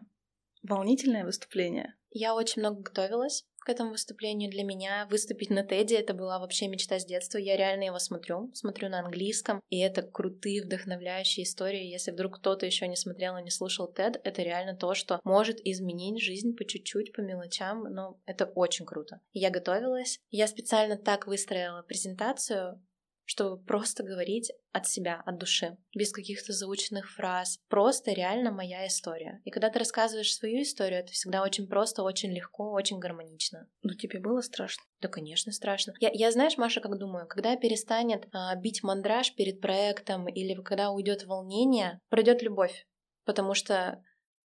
[0.64, 1.96] волнительное выступление?
[2.12, 5.08] Я очень много готовилась к этому выступлению для меня.
[5.12, 7.38] Выступить на Теди это была вообще мечта с детства.
[7.38, 11.86] Я реально его смотрю, смотрю на английском, и это крутые, вдохновляющие истории.
[11.86, 15.60] Если вдруг кто-то еще не смотрел и не слушал Тед, это реально то, что может
[15.64, 19.22] изменить жизнь по чуть-чуть, по мелочам, но это очень круто.
[19.34, 22.82] Я готовилась, я специально так выстроила презентацию,
[23.30, 27.60] чтобы просто говорить от себя, от души, без каких-то заученных фраз.
[27.68, 29.40] Просто реально моя история.
[29.46, 33.70] И когда ты рассказываешь свою историю, это всегда очень просто, очень легко, очень гармонично.
[33.84, 34.84] Но тебе было страшно?
[35.00, 35.94] Да, конечно, страшно.
[36.00, 40.90] Я, я знаешь, Маша, как думаю, когда перестанет а, бить мандраж перед проектом или когда
[40.90, 42.88] уйдет волнение, пройдет любовь.
[43.26, 44.04] Потому что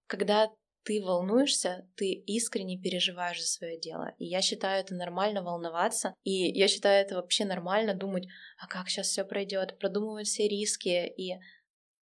[0.07, 0.49] когда
[0.83, 4.13] ты волнуешься, ты искренне переживаешь за свое дело.
[4.17, 6.13] И я считаю это нормально волноваться.
[6.23, 8.27] И я считаю это вообще нормально думать,
[8.59, 11.07] а как сейчас все пройдет, продумывать все риски.
[11.17, 11.39] И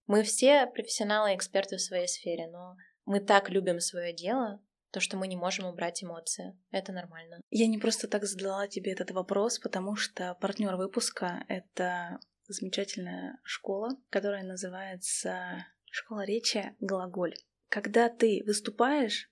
[0.07, 4.99] мы все профессионалы и эксперты в своей сфере, но мы так любим свое дело, то,
[4.99, 6.57] что мы не можем убрать эмоции.
[6.71, 7.39] Это нормально.
[7.49, 13.89] Я не просто так задала тебе этот вопрос, потому что партнер выпуска— это замечательная школа,
[14.09, 17.35] которая называется «Школа речи Глаголь».
[17.71, 19.31] Когда ты выступаешь,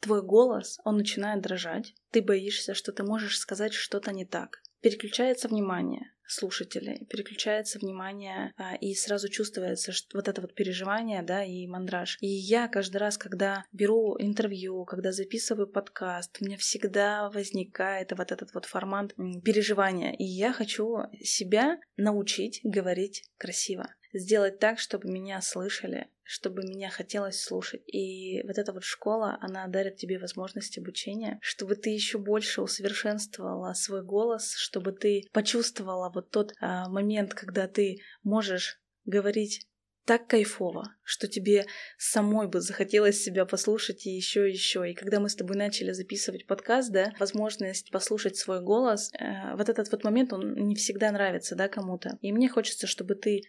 [0.00, 1.94] твой голос, он начинает дрожать.
[2.10, 4.58] Ты боишься, что ты можешь сказать что-то не так.
[4.82, 11.42] Переключается внимание слушателей, переключается внимание, а, и сразу чувствуется что вот это вот переживание, да,
[11.42, 12.18] и мандраж.
[12.20, 18.30] И я каждый раз, когда беру интервью, когда записываю подкаст, у меня всегда возникает вот
[18.30, 20.12] этот вот формат переживания.
[20.12, 27.40] И я хочу себя научить говорить красиво сделать так, чтобы меня слышали, чтобы меня хотелось
[27.40, 27.82] слушать.
[27.86, 33.72] И вот эта вот школа, она дарит тебе возможность обучения, чтобы ты еще больше усовершенствовала
[33.72, 39.66] свой голос, чтобы ты почувствовала вот тот а, момент, когда ты можешь говорить
[40.08, 41.66] так кайфово, что тебе
[41.98, 44.90] самой бы захотелось себя послушать и еще и еще.
[44.90, 49.68] И когда мы с тобой начали записывать подкаст, да, возможность послушать свой голос, э, вот
[49.68, 52.16] этот вот момент, он не всегда нравится, да, кому-то.
[52.22, 53.42] И мне хочется, чтобы ты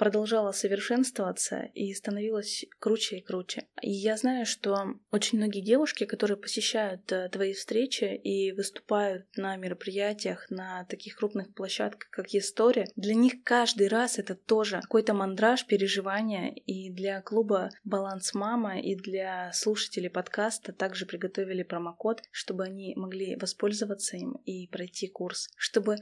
[0.00, 3.66] продолжала совершенствоваться и становилась круче и круче.
[3.82, 9.56] И я знаю, что очень многие девушки, которые посещают э, твои встречи и выступают на
[9.56, 15.66] мероприятиях, на таких крупных площадках, как История, для них каждый раз это тоже какой-то мандраж,
[15.66, 16.54] переживания.
[16.54, 23.36] И для клуба «Баланс Мама» и для слушателей подкаста также приготовили промокод, чтобы они могли
[23.36, 25.50] воспользоваться им и пройти курс.
[25.56, 25.96] Чтобы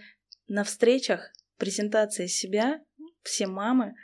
[0.47, 2.81] на встречах презентация себя
[3.29, 3.95] все мамы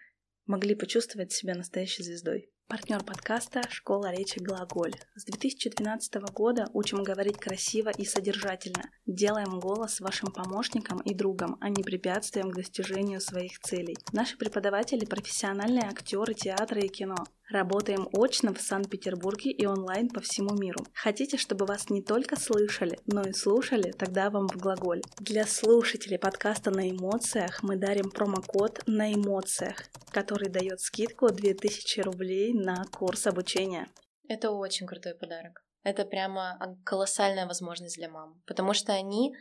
[0.46, 2.50] могли почувствовать себя настоящей звездой.
[2.68, 4.94] Партнер подкаста «Школа речи Глаголь».
[5.14, 8.90] С 2012 года учим говорить красиво и содержательно.
[9.06, 13.96] Делаем голос вашим помощником и другом, а не препятствием к достижению своих целей.
[14.12, 17.16] Наши преподаватели– профессиональные актеры театра и кино.
[17.50, 20.84] Работаем очно в Санкт-Петербурге и онлайн по всему миру.
[20.94, 23.92] Хотите, чтобы вас не только слышали, но и слушали?
[23.92, 25.02] Тогда вам в глаголе.
[25.18, 32.54] Для слушателей подкаста на эмоциях мы дарим промокод на эмоциях, который дает скидку 2000 рублей
[32.54, 33.88] на курс обучения.
[34.26, 35.62] Это очень крутой подарок.
[35.82, 39.34] Это прямо колоссальная возможность для мам, потому что они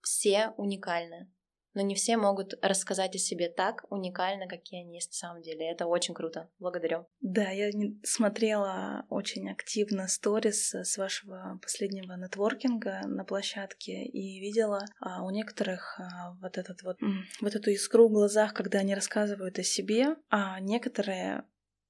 [0.00, 1.30] все уникальны
[1.74, 5.70] но не все могут рассказать о себе так уникально, какие они есть на самом деле.
[5.70, 6.50] Это очень круто.
[6.58, 7.06] Благодарю.
[7.20, 7.70] Да, я
[8.02, 16.00] смотрела очень активно сторис с вашего последнего нетворкинга на площадке и видела а, у некоторых
[16.00, 16.98] а, вот этот вот
[17.40, 21.44] вот эту искру в глазах, когда они рассказывают о себе, а некоторые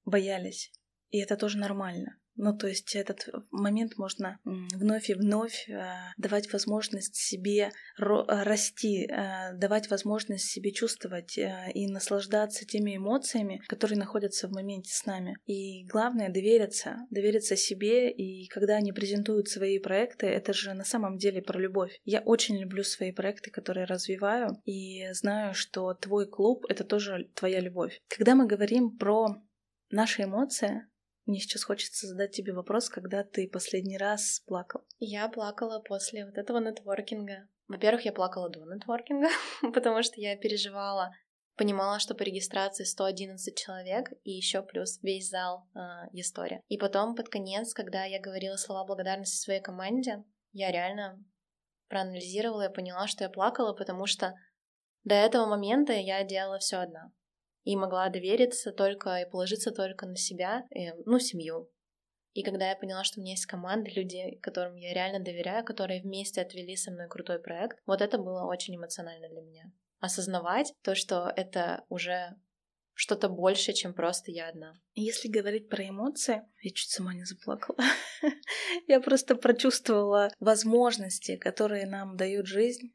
[0.05, 0.71] боялись.
[1.09, 2.17] И это тоже нормально.
[2.43, 5.83] Ну, то есть этот момент можно вновь и вновь э,
[6.17, 13.99] давать возможность себе э, расти, э, давать возможность себе чувствовать и наслаждаться теми эмоциями, которые
[13.99, 15.37] находятся в моменте с нами.
[15.45, 21.17] И главное— довериться, довериться себе, и когда они презентуют свои проекты, это же на самом
[21.17, 21.95] деле про любовь.
[22.05, 27.59] Я очень люблю свои проекты, которые развиваю, и знаю, что твой клуб— это тоже твоя
[27.59, 28.01] любовь.
[28.07, 29.27] Когда мы говорим про
[29.91, 30.87] наши эмоции,
[31.25, 34.81] мне сейчас хочется задать тебе вопрос, когда ты последний раз плакал?
[34.99, 37.47] Я плакала после вот этого нетворкинга.
[37.67, 39.29] Во-первых, я плакала до нетворкинга,
[39.73, 41.11] потому что я переживала,
[41.55, 45.79] понимала, что по регистрации 111 человек и еще плюс весь зал э,
[46.13, 46.61] история.
[46.67, 51.23] И потом под конец, когда я говорила слова благодарности своей команде, я реально
[51.87, 54.33] проанализировала и поняла, что я плакала, потому что
[55.03, 57.11] до этого момента я делала все одна
[57.63, 61.69] и могла довериться только и положиться только на себя, и, э, ну, семью.
[62.33, 66.01] И когда я поняла, что у меня есть команда, люди, которым я реально доверяю, которые
[66.01, 69.71] вместе отвели со мной крутой проект, вот это было очень эмоционально для меня.
[69.99, 72.35] Осознавать то, что это уже
[72.93, 74.73] что-то больше, чем просто я одна.
[74.93, 77.79] Если говорить про эмоции, я чуть сама не заплакала.
[78.87, 82.93] я просто прочувствовала возможности, которые нам дает жизнь,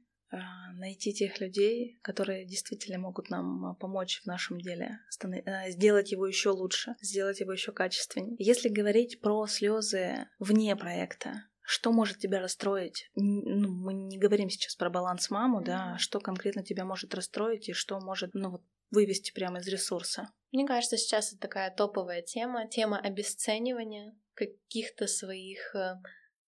[0.74, 6.26] найти тех людей, которые действительно могут нам а, помочь в нашем деле, а, сделать его
[6.26, 8.36] еще лучше, сделать его еще качественнее.
[8.38, 13.10] Если говорить про слезы вне проекта, что может тебя расстроить?
[13.14, 17.72] Ну, мы не говорим сейчас про баланс маму, да, что конкретно тебя может расстроить и
[17.72, 20.30] что может, ну, вот, вывести прямо из ресурса.
[20.52, 25.94] Мне кажется, сейчас это такая топовая тема, тема обесценивания каких-то своих э,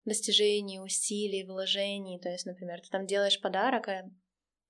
[0.08, 2.20] достижений, усилий, вложений.
[2.20, 4.04] То есть, например, ты там делаешь подарок, а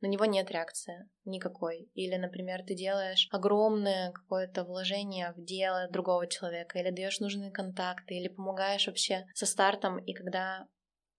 [0.01, 1.89] на него нет реакции никакой.
[1.93, 8.15] Или, например, ты делаешь огромное какое-то вложение в дело другого человека, или даешь нужные контакты,
[8.15, 10.67] или помогаешь вообще со стартом, и когда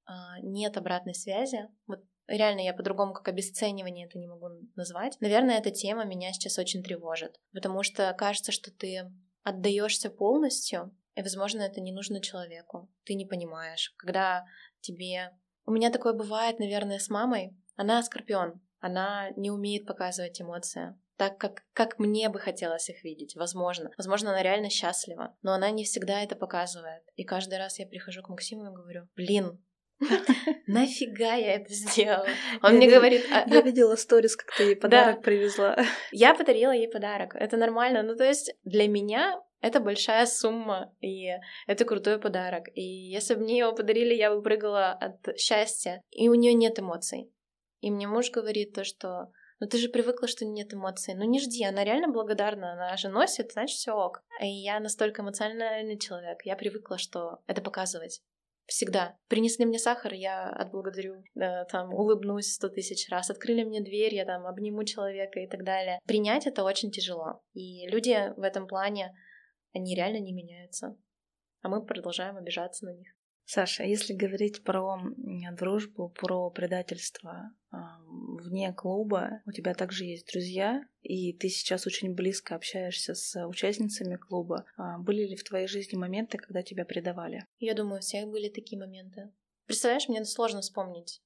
[0.04, 5.16] а, нет обратной связи, вот реально я по-другому как обесценивание это не могу назвать.
[5.20, 9.10] Наверное, эта тема меня сейчас очень тревожит, потому что кажется, что ты
[9.42, 12.90] отдаешься полностью, и, возможно, это не нужно человеку.
[13.04, 13.92] Ты не понимаешь.
[13.98, 14.44] Когда
[14.80, 15.30] тебе...
[15.66, 17.56] У меня такое бывает, наверное, с мамой.
[17.76, 18.60] Она скорпион.
[18.80, 23.90] Она не умеет показывать эмоции так, как, как мне бы хотелось их видеть, возможно.
[23.98, 27.02] Возможно, она реально счастлива, но она не всегда это показывает.
[27.16, 29.60] И каждый раз я прихожу к Максиму и говорю, блин,
[30.68, 32.28] Нафига я это сделала?
[32.62, 33.26] Он мне говорит...
[33.32, 35.76] «А, я видела сторис, как ты ей подарок привезла.
[36.12, 37.34] Я подарила ей подарок.
[37.34, 38.04] Это нормально.
[38.04, 41.30] Ну, то есть для меня это большая сумма, и
[41.66, 42.64] это крутой подарок.
[42.74, 46.02] И если бы мне его подарили, я бы прыгала от счастья.
[46.10, 47.32] И у нее нет эмоций.
[47.80, 51.14] И мне муж говорит то, что ну ты же привыкла, что нет эмоций.
[51.14, 54.22] Ну не жди, она реально благодарна, она же носит, значит все ок.
[54.40, 58.22] И я настолько эмоциональный человек, я привыкла, что это показывать.
[58.66, 59.16] Всегда.
[59.28, 63.30] Принесли мне сахар, я отблагодарю, да, там, улыбнусь сто тысяч раз.
[63.30, 65.98] Открыли мне дверь, я там обниму человека и так далее.
[66.06, 67.40] Принять это очень тяжело.
[67.54, 69.14] И люди в этом плане
[69.78, 70.96] они реально не меняются.
[71.62, 73.08] А мы продолжаем обижаться на них.
[73.50, 74.98] Саша, если говорить про
[75.56, 77.76] дружбу, про предательство э,
[78.42, 84.16] вне клуба, у тебя также есть друзья, и ты сейчас очень близко общаешься с участницами
[84.16, 84.66] клуба.
[84.76, 87.46] Э, были ли в твоей жизни моменты, когда тебя предавали?
[87.58, 89.32] Я думаю, у всех были такие моменты.
[89.64, 91.22] Представляешь, мне сложно вспомнить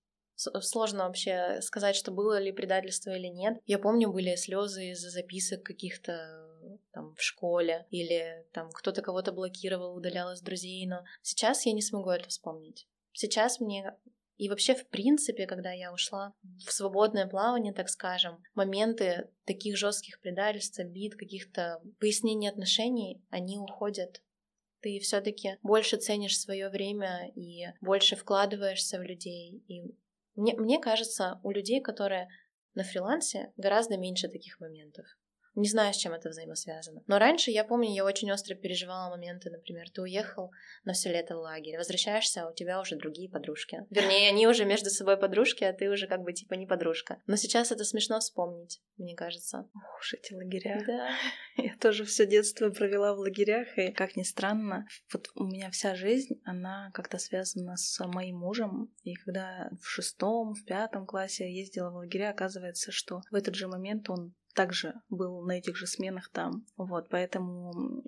[0.60, 3.58] сложно вообще сказать, что было ли предательство или нет.
[3.66, 6.51] Я помню, были слезы из-за записок каких-то
[6.92, 11.82] там в школе, или там кто-то кого-то блокировал, удалял из друзей, но сейчас я не
[11.82, 12.86] смогу это вспомнить.
[13.12, 13.94] Сейчас мне
[14.42, 16.34] И вообще, в принципе, когда я ушла
[16.66, 24.20] в свободное плавание, так скажем, моменты таких жестких предательств, обид, каких-то пояснений отношений, они уходят.
[24.80, 29.62] Ты все-таки больше ценишь свое время и больше вкладываешься в людей.
[29.68, 29.82] И
[30.34, 32.28] мне, мне кажется, у людей, которые
[32.74, 35.06] на фрилансе, гораздо меньше таких моментов.
[35.54, 37.02] Не знаю, с чем это взаимосвязано.
[37.06, 40.50] Но раньше, я помню, я очень остро переживала моменты, например, ты уехал
[40.84, 43.84] на все лето в лагерь, возвращаешься, а у тебя уже другие подружки.
[43.90, 47.20] Вернее, они уже между собой подружки, а ты уже как бы типа не подружка.
[47.26, 49.68] Но сейчас это смешно вспомнить, мне кажется.
[49.98, 50.82] Уж эти лагеря.
[50.86, 51.10] Да.
[51.62, 55.94] Я тоже все детство провела в лагерях, и, как ни странно, вот у меня вся
[55.94, 58.90] жизнь, она как-то связана с моим мужем.
[59.02, 63.54] И когда в шестом, в пятом классе я ездила в лагеря, оказывается, что в этот
[63.54, 66.66] же момент он также был на этих же сменах там.
[66.76, 68.02] Вот, поэтому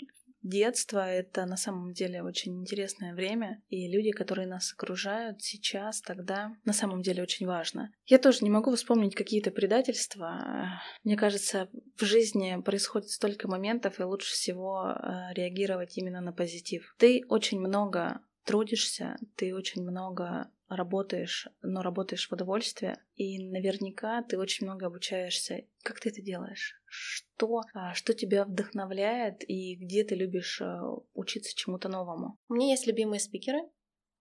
[0.45, 6.53] детство— это на самом деле очень интересное время, и люди, которые нас окружают сейчас, тогда
[6.65, 7.93] на самом деле очень важно.
[8.07, 10.81] Я тоже не могу вспомнить какие-то предательства.
[11.03, 16.95] Мне кажется, в жизни происходит столько моментов, и лучше всего э, реагировать именно на позитив.
[16.99, 24.39] Ты очень много трудишься, ты очень много работаешь, но работаешь в удовольствие, и наверняка ты
[24.39, 25.65] очень много обучаешься.
[25.83, 26.81] Как ты это делаешь?
[26.87, 30.81] Что, а, что тебя вдохновляет и где ты любишь э,
[31.13, 32.39] учиться чему-то новому?
[32.49, 33.61] У меня есть любимые спикеры,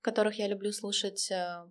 [0.01, 1.65] которых я люблю слушать э,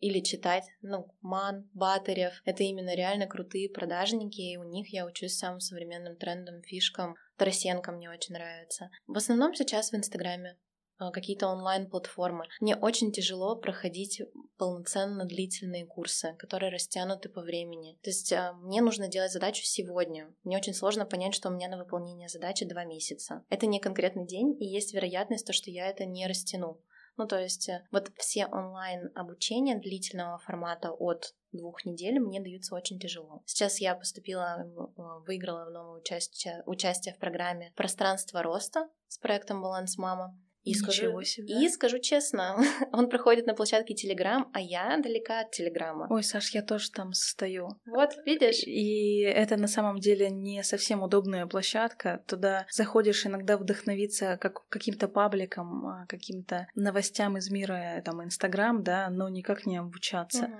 [0.00, 2.40] или читать, ну, Ман, Батарев.
[2.44, 7.16] Это именно реально крутые продажники, и у них я учусь самым современным трендам, фишкам.
[7.36, 8.90] Тарасенко мне очень нравится.
[9.06, 10.56] В основном сейчас в Инстаграме.
[10.98, 12.46] А, какие-то онлайн-платформы.
[12.60, 14.20] Мне очень тяжело проходить
[14.56, 17.96] полноценно длительные курсы, которые растянуты по времени.
[18.02, 20.34] То есть а, мне нужно делать задачу сегодня.
[20.42, 23.44] Мне очень сложно понять, что у меня на выполнение задачи два месяца.
[23.48, 26.80] Это не конкретный день, и есть вероятность, то, что я это не растяну.
[27.16, 32.76] Ну, то есть э, вот все онлайн обучения длительного формата от двух недель мне даются
[32.76, 33.42] очень тяжело.
[33.44, 39.62] Сейчас я поступила, э, выиграла в новое участие, участие в программе «Пространство роста» с проектом
[39.62, 40.38] «Баланс Мама».
[40.64, 41.64] И скажу, себе.
[41.64, 42.56] и скажу честно,
[42.92, 46.06] он проходит на площадке Телеграм, а я далека от Телеграма.
[46.10, 47.70] Ой, Саш, я тоже там стою.
[47.86, 48.62] Вот, видишь?
[48.64, 52.22] И это на самом деле не совсем удобная площадка.
[52.26, 59.08] Туда заходишь иногда вдохновиться как каким-то пабликом, а, каким-то новостям из мира, там, Инстаграм, да,
[59.10, 60.50] но никак не обучаться.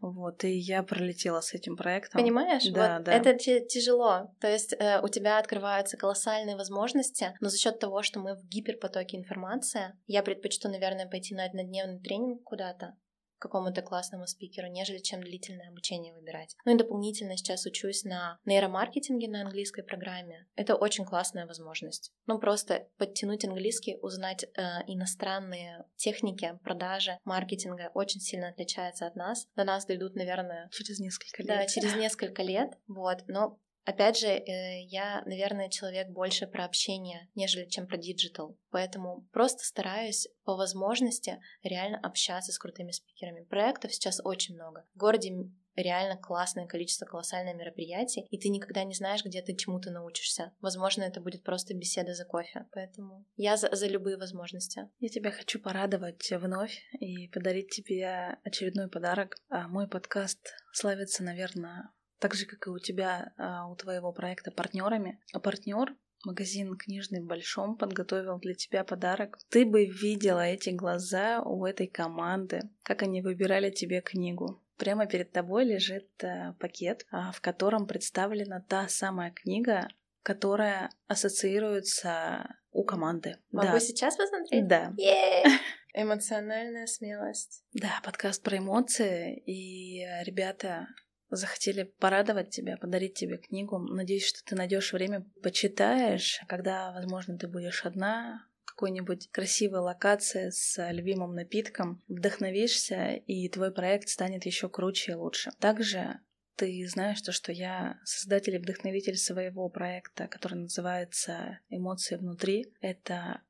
[0.00, 0.10] Угу.
[0.12, 2.20] Вот, и я пролетела с этим проектом.
[2.20, 2.64] Понимаешь?
[2.70, 3.12] Да, вот да.
[3.12, 4.30] Это тяжело.
[4.40, 8.44] То есть э, у тебя открываются колоссальные возможности, но за счет того, что мы в
[8.48, 9.98] гиперпотоке информации, информация.
[10.06, 12.96] Я предпочту, наверное, пойти на однодневный тренинг куда-то,
[13.38, 16.56] какому-то классному спикеру, нежели чем длительное обучение выбирать.
[16.64, 20.46] Ну и дополнительно сейчас учусь на нейромаркетинге на английской программе.
[20.56, 22.12] Это очень классная возможность.
[22.26, 29.46] Ну просто подтянуть английский, узнать э, иностранные техники продажи, маркетинга очень сильно отличается от нас.
[29.54, 30.70] До нас дойдут, наверное...
[30.72, 31.48] Через несколько лет.
[31.48, 32.70] Да, через несколько лет.
[32.88, 33.24] Вот.
[33.28, 38.58] Но Опять же, э, я, наверное, человек больше про общение, нежели чем про digital.
[38.70, 43.44] Поэтому просто стараюсь по возможности реально общаться с крутыми спикерами.
[43.44, 44.84] Проектов сейчас очень много.
[44.94, 45.32] В городе
[45.76, 50.52] реально классное количество, колоссальное мероприятий, и ты никогда не знаешь, где ты чему-то научишься.
[50.60, 52.66] Возможно, это будет просто беседа за кофе.
[52.72, 54.88] Поэтому я за, за любые возможности.
[54.98, 59.36] Я тебя хочу порадовать вновь и подарить тебе очередной подарок.
[59.48, 60.40] А мой подкаст
[60.72, 65.20] славится, наверное, так же, как и у тебя, а, у твоего проекта партнерами.
[65.32, 65.94] А партнер
[66.24, 69.38] магазин книжный в Большом подготовил для тебя подарок.
[69.48, 74.62] Ты бы видела эти глаза у этой команды, как они выбирали тебе книгу.
[74.76, 79.88] Прямо перед тобой лежит э, пакет, э, в котором представлена та самая книга,
[80.22, 83.38] которая ассоциируется у команды.
[83.52, 83.80] Могу да.
[83.80, 84.66] сейчас посмотреть?
[84.66, 84.92] Да.
[85.94, 87.64] Эмоциональная смелость.
[87.72, 89.42] Да, подкаст про эмоции.
[89.46, 90.88] И ребята
[91.30, 93.78] захотели порадовать тебя, подарить тебе книгу.
[93.78, 100.76] Надеюсь, что ты найдешь время, почитаешь, когда, возможно, ты будешь одна, какой-нибудь красивой локации с
[100.92, 105.50] любимым напитком, вдохновишься, и твой проект станет еще круче и лучше.
[105.58, 106.20] Также
[106.56, 112.72] ты знаешь то, что я создатель и вдохновитель своего проекта, который называется «Эмоции внутри».
[112.80, 113.42] Это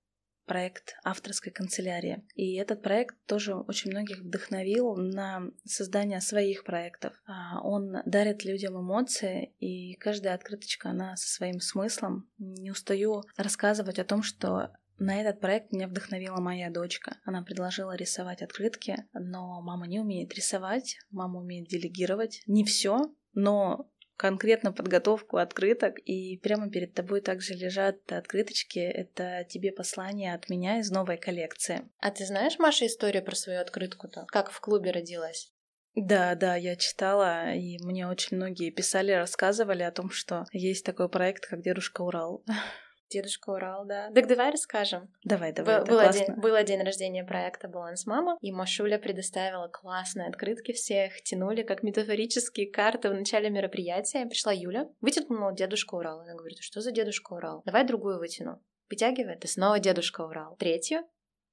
[0.47, 2.25] проект авторской канцелярии.
[2.35, 7.15] И этот проект тоже очень многих вдохновил на создание своих проектов.
[7.27, 12.29] А, он дарит людям эмоции, и каждая открыточка, она со своим смыслом.
[12.39, 17.19] Не устаю рассказывать о том, что на этот проект меня вдохновила моя дочка.
[17.25, 22.43] Она предложила рисовать открытки, но мама не умеет рисовать, мама умеет делегировать.
[22.47, 28.79] Не все, но конкретно подготовку открыток, и прямо перед тобой также лежат открыточки.
[28.79, 31.89] Это тебе послание от меня из новой коллекции.
[32.01, 34.27] А ты знаешь, Маша, историю про свою открытку-то?
[34.29, 35.53] Как в клубе родилась?
[35.95, 41.09] Да, да, я читала, и мне очень многие писали, рассказывали о том, что есть такой
[41.09, 42.45] проект, как Дедушка Урал.
[43.09, 44.11] Дедушка Урал, да.
[44.13, 45.13] Так давай расскажем.
[45.23, 45.79] Давай, давай.
[45.79, 51.23] Был, было, день, было день рождения проекта «Баланс Мама», и Машуля предоставила классные открытки всех,
[51.23, 54.27] тянули как метафорические карты в начале мероприятия.
[54.27, 56.21] Пришла Юля, вытянула дедушку Урал.
[56.21, 57.63] Она говорит, что за дедушка Урал?
[57.65, 58.61] Давай другую вытяну.
[58.91, 60.57] Вытягивает, и снова дедушка Урал.
[60.57, 61.01] Третью,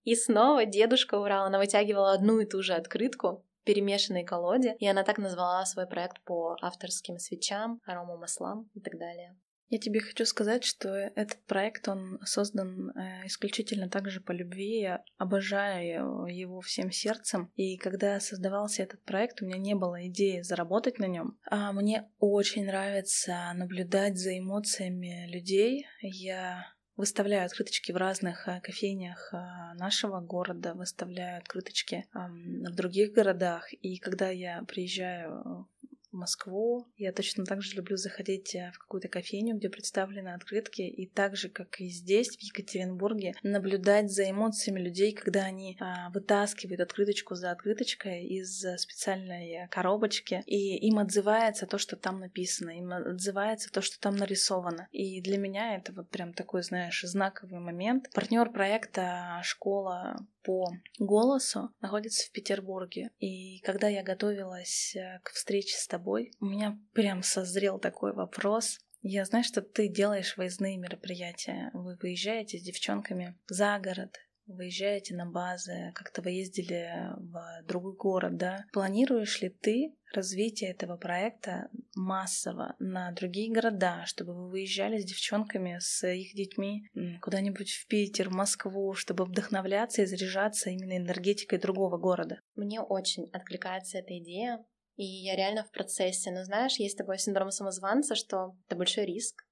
[0.04, 1.46] и снова дедушка Урал.
[1.46, 6.22] Она вытягивала одну и ту же открытку, перемешанной колоде, и она так назвала свой проект
[6.24, 9.38] по авторским свечам, аромамаслам и так далее.
[9.74, 14.82] Я тебе хочу сказать, что этот проект, он создан э, исключительно также по любви.
[14.82, 17.52] Я обожаю его всем сердцем.
[17.56, 21.40] И когда создавался этот проект, у меня не было идеи заработать на нем.
[21.50, 25.88] А мне очень нравится наблюдать за эмоциями людей.
[26.02, 29.38] Я Выставляю открыточки в разных э, кофейнях э,
[29.80, 33.74] нашего города, выставляю открыточки в других городах.
[33.74, 35.68] И когда я приезжаю
[36.14, 36.88] Москву.
[36.98, 41.36] Я точно так же люблю заходить э, в какую-то кофейню, где представлены открытки, и так
[41.36, 47.36] же, как и здесь, в Екатеринбурге, наблюдать за эмоциями людей, когда они а, вытаскивают открыточку
[47.36, 53.72] за открыточкой из э, специальной коробочки, и им отзывается то, что там написано, им отзывается
[53.72, 54.88] то, что там нарисовано.
[54.92, 58.10] И для меня это вот прям такой, знаешь, знаковый момент.
[58.14, 60.68] Партнер проекта школа по
[61.00, 63.12] голосу находится в Петербурге.
[63.20, 68.80] И когда я готовилась э, к встрече с тобой, у меня прям созрел такой вопрос.
[69.02, 71.72] Я знаю, что ты делаешь выездные мероприятия.
[71.74, 74.18] Вы выезжаете с девчонками за город,
[74.48, 78.66] выезжаете на базы, как-то вы ездили в другой город, да?
[78.74, 85.78] Планируешь ли ты развитие этого проекта массово на другие города, чтобы вы выезжали с девчонками,
[85.80, 86.88] с их детьми
[87.22, 92.40] куда-нибудь в Питер, в Москву, чтобы вдохновляться и заряжаться именно энергетикой другого города?
[92.56, 94.64] Мне очень откликается эта идея,
[94.96, 96.32] и я реально в процессе.
[96.32, 99.44] Но знаешь, есть такой синдром самозванца, что это большой риск,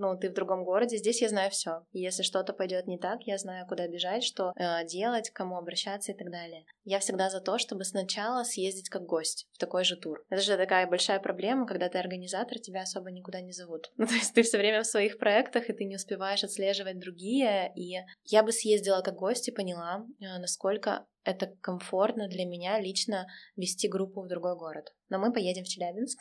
[0.00, 1.84] ну, ты в другом городе, здесь я знаю все.
[1.92, 6.12] Если что-то пойдет не так, я знаю, куда бежать, что э, делать, к кому обращаться
[6.12, 6.64] и так далее.
[6.84, 10.24] Я всегда за то, чтобы сначала съездить как гость в такой же тур.
[10.30, 13.92] Это же такая большая проблема, когда ты организатор, тебя особо никуда не зовут.
[14.00, 17.70] Ну, то есть ты все время в своих проектах, и ты не успеваешь отслеживать другие.
[17.76, 23.26] И я бы съездила как гость и поняла, э, насколько это комфортно для меня лично
[23.56, 24.94] вести группу в другой город.
[25.10, 26.20] Но мы поедем в Челябинск,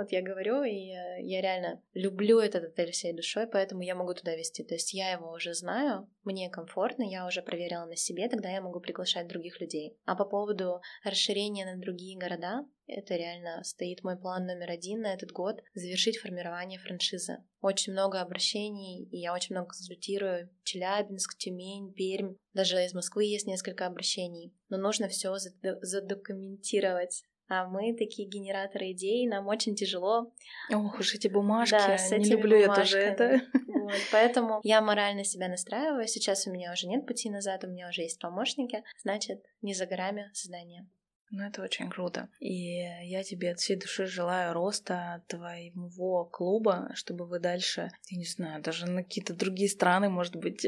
[0.00, 4.14] вот я говорю, и э, я реально люблю этот отель всей душой, поэтому я могу
[4.14, 4.64] туда вести.
[4.64, 8.60] То есть я его уже знаю, мне комфортно, я уже проверила на себе, тогда я
[8.60, 9.96] могу приглашать других людей.
[10.04, 15.14] А по поводу расширения на другие города, это реально стоит мой план номер один на
[15.14, 17.38] этот год— завершить формирование франшизы.
[17.60, 20.50] Очень много обращений, и я очень много консультирую.
[20.64, 22.34] Челябинск, Тюмень, Пермь.
[22.52, 24.52] Даже из Москвы есть несколько обращений.
[24.70, 30.32] Но нужно все задокументировать а мы такие генераторы идей, нам очень тяжело.
[30.72, 32.68] Ох уж эти бумажки, да, с не люблю бумажками.
[32.68, 33.40] я тоже это.
[33.80, 36.06] Вот, поэтому я морально себя настраиваю.
[36.06, 39.86] Сейчас у меня уже нет пути назад, у меня уже есть помощники, значит, не за
[39.86, 40.86] горами создание.
[41.30, 42.28] Ну, это очень круто.
[42.40, 48.24] И я тебе от всей души желаю роста твоего клуба, чтобы вы дальше, я не
[48.24, 50.66] знаю, даже на какие-то другие страны, может быть,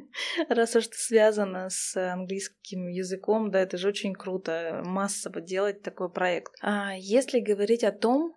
[0.50, 6.10] раз уж это связано с английским языком, да, это же очень круто массово делать такой
[6.10, 6.52] проект.
[6.60, 8.36] А если говорить о том,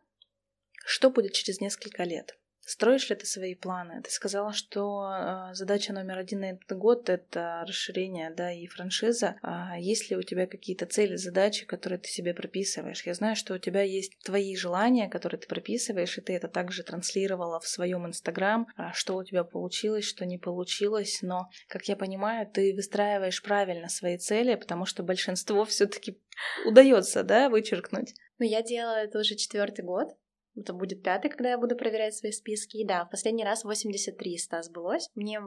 [0.86, 2.38] что будет через несколько лет?
[2.68, 4.01] Строишь ли ты свои планы?
[4.03, 9.38] Ты сказала, что э, задача номер один на этот год это расширение, да, и франшиза.
[9.41, 13.05] А есть ли у тебя какие-то цели, задачи, которые ты себе прописываешь?
[13.05, 16.84] Я знаю, что у тебя есть твои желания, которые ты прописываешь, и ты это также
[16.84, 21.95] транслировала в своем инстаграм, а что у тебя получилось, что не получилось, но, как я
[21.95, 26.20] понимаю, ты выстраиваешь правильно свои цели, потому что большинство все-таки
[26.65, 28.13] удается, да, вычеркнуть.
[28.39, 30.09] Ну, я делаю это уже четвертый год,
[30.58, 32.78] это будет пятый, когда я буду проверять свои списки.
[32.78, 35.10] И да, в последний раз 83 из 100 сбылось.
[35.16, 35.39] Мне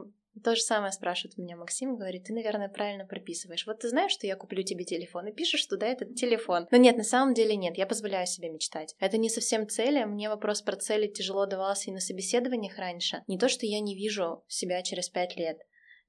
[0.43, 3.67] то же самое спрашивает меня Максим, говорит, ты, наверное, правильно прописываешь.
[3.67, 6.67] Вот ты знаешь, что я куплю тебе телефон, и пишешь туда этот телефон.
[6.71, 8.95] Но нет, на самом деле нет, я позволяю себе мечтать.
[8.99, 13.23] Это не совсем цели, мне вопрос про цели тяжело давался и на собеседованиях раньше.
[13.27, 15.59] Не то, что я не вижу себя через пять лет.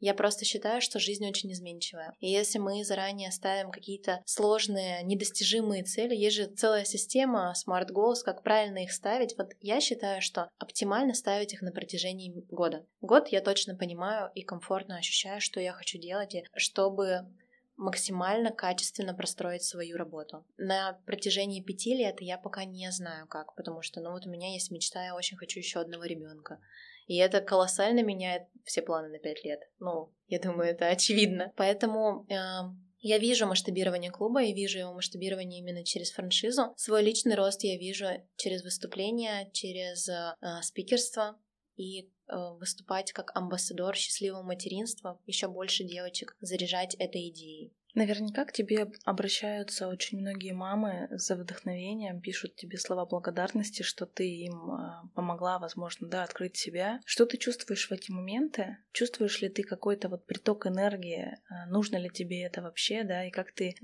[0.02, 2.12] Я просто считаю, что жизнь очень изменчивая.
[2.18, 8.24] И если мы заранее ставим какие-то сложные, недостижимые цели, есть же целая система Smart Goals,
[8.24, 9.38] как правильно их ставить.
[9.38, 12.84] Вот я считаю, что оптимально ставить их на протяжении года.
[13.00, 17.20] Год я точно понимаю и комфортно ощущаю, что я хочу делать, и чтобы
[17.76, 20.44] максимально качественно простроить свою работу.
[20.56, 24.52] На протяжении пяти лет я пока не знаю как, потому что, ну вот у меня
[24.52, 26.58] есть мечта, я очень хочу еще одного ребенка.
[27.12, 29.60] И это колоссально меняет все планы на пять лет.
[29.80, 31.52] Ну, я думаю, это очевидно.
[31.56, 32.34] Поэтому э,
[33.00, 36.72] я вижу масштабирование клуба и вижу его масштабирование именно через франшизу.
[36.78, 38.06] Свой личный рост я вижу
[38.36, 41.38] через выступления, через э, спикерство
[41.76, 47.74] и э, выступать как амбассадор счастливого материнства, еще больше девочек заряжать этой идеей.
[47.94, 54.26] Наверняка к тебе обращаются очень многие мамы за вдохновением, пишут тебе слова благодарности, что ты
[54.28, 57.00] им а, помогла, возможно, да, открыть себя.
[57.04, 58.78] Что ты чувствуешь в эти моменты?
[58.92, 61.36] Чувствуешь ли ты какой-то вот приток энергии?
[61.50, 63.26] А, нужно ли тебе это вообще, да?
[63.26, 63.74] И как ты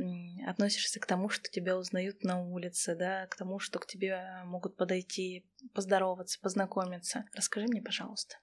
[0.47, 4.79] относишься к тому, что тебя узнают на улице, да, к тому, что к тебе могут
[4.79, 5.45] подойти,
[5.75, 7.27] поздороваться, познакомиться?
[7.35, 8.37] Расскажи мне, пожалуйста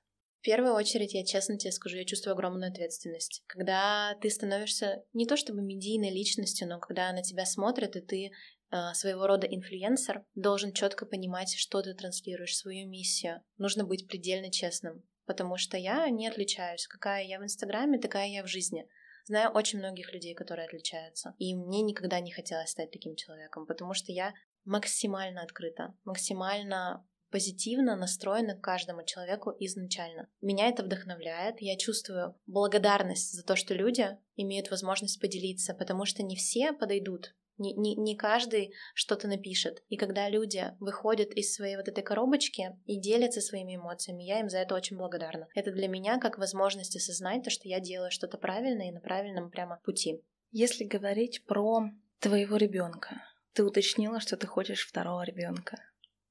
[0.46, 3.42] первую очередь, я честно тебе скажу, я чувствую огромную ответственность.
[3.48, 8.30] Когда ты становишься не то чтобы медийной личностью, но когда на тебя смотрят, и ты
[8.30, 13.42] э, своего рода инфлюенсер, должен четко понимать, что ты транслируешь, свою миссию.
[13.58, 16.88] Нужно быть предельно честным, потому что я не отличаюсь.
[16.88, 18.88] Какая я в Инстаграме, такая я в жизни.
[19.26, 21.34] Знаю очень многих людей, которые отличаются.
[21.40, 27.04] И мне никогда не хотелось стать таким человеком, потому что я максимально открыта, максимально
[27.36, 30.30] позитивно настроена к каждому человеку изначально.
[30.40, 36.24] Меня это вдохновляет, я чувствую благодарность за то, что люди имеют возможность поделиться, потому что
[36.24, 39.84] не все подойдут не, не, не каждый что-то напишет.
[39.90, 44.50] И когда люди выходят из своей вот этой коробочки и делятся своими эмоциями, я им
[44.50, 45.50] за это очень благодарна.
[45.56, 49.52] Это для меня как возможность осознать то, что я делаю что-то правильное и на правильном
[49.52, 50.22] прямо пути.
[50.52, 53.22] Если говорить про твоего ребенка,
[53.52, 55.78] ты уточнила, что ты хочешь второго ребенка.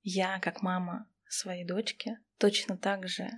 [0.07, 3.31] Я, как мама своей дочки, точно так же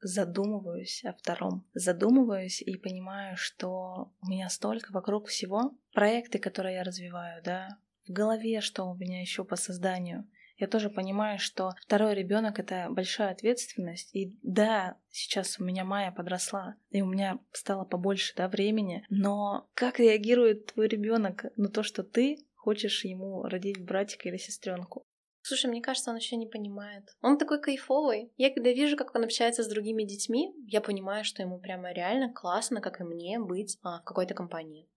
[0.00, 1.66] задумываюсь о втором.
[1.74, 5.76] Задумываюсь и понимаю, что у меня столько вокруг всего.
[5.92, 7.68] Проекты, которые я развиваю, да,
[8.06, 10.28] в голове, что у меня еще по созданию.
[10.56, 14.14] Я тоже понимаю, что второй ребенок это большая ответственность.
[14.14, 19.04] И да, сейчас у меня Майя подросла, и у меня стало побольше да, времени.
[19.10, 25.04] Но как реагирует твой ребенок на то, что ты хочешь ему родить братика или сестренку?
[25.44, 27.16] Слушай, мне кажется, он еще не понимает.
[27.20, 28.32] Он такой кайфовый.
[28.36, 32.32] Я когда вижу, как он общается с другими детьми, я понимаю, что ему прямо реально
[32.32, 34.88] классно, как и мне, быть а, в какой-то компании.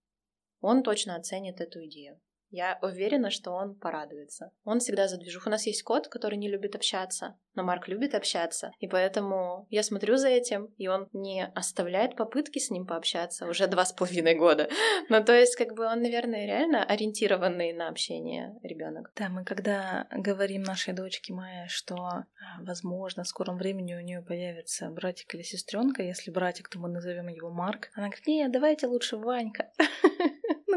[0.60, 2.20] Он точно оценит эту идею.
[2.50, 4.52] Я уверена, что он порадуется.
[4.64, 5.46] Он всегда за движух.
[5.46, 8.70] У нас есть кот, который не любит общаться, но Марк любит общаться.
[8.78, 13.66] И поэтому я смотрю за этим, и он не оставляет попытки с ним пообщаться уже
[13.66, 14.68] два с половиной года.
[15.08, 19.12] Ну, то есть, как бы он, наверное, реально ориентированный на общение ребенок.
[19.14, 22.26] Да, мы когда говорим нашей дочке Майе, что, а,
[22.60, 27.28] возможно, в скором времени у нее появится братик или сестренка, если братик, то мы назовем
[27.28, 27.90] его Марк.
[27.94, 29.70] Она говорит, нет, давайте лучше Ванька.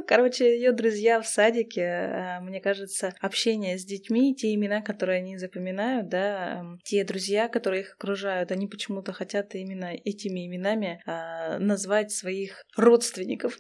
[0.09, 5.37] Короче, ее друзья в садике, э, мне кажется, общение с детьми, те имена, которые они
[5.37, 11.59] запоминают, да, эм, те друзья, которые их окружают, они почему-то хотят именно этими именами а,
[11.59, 13.59] назвать своих родственников.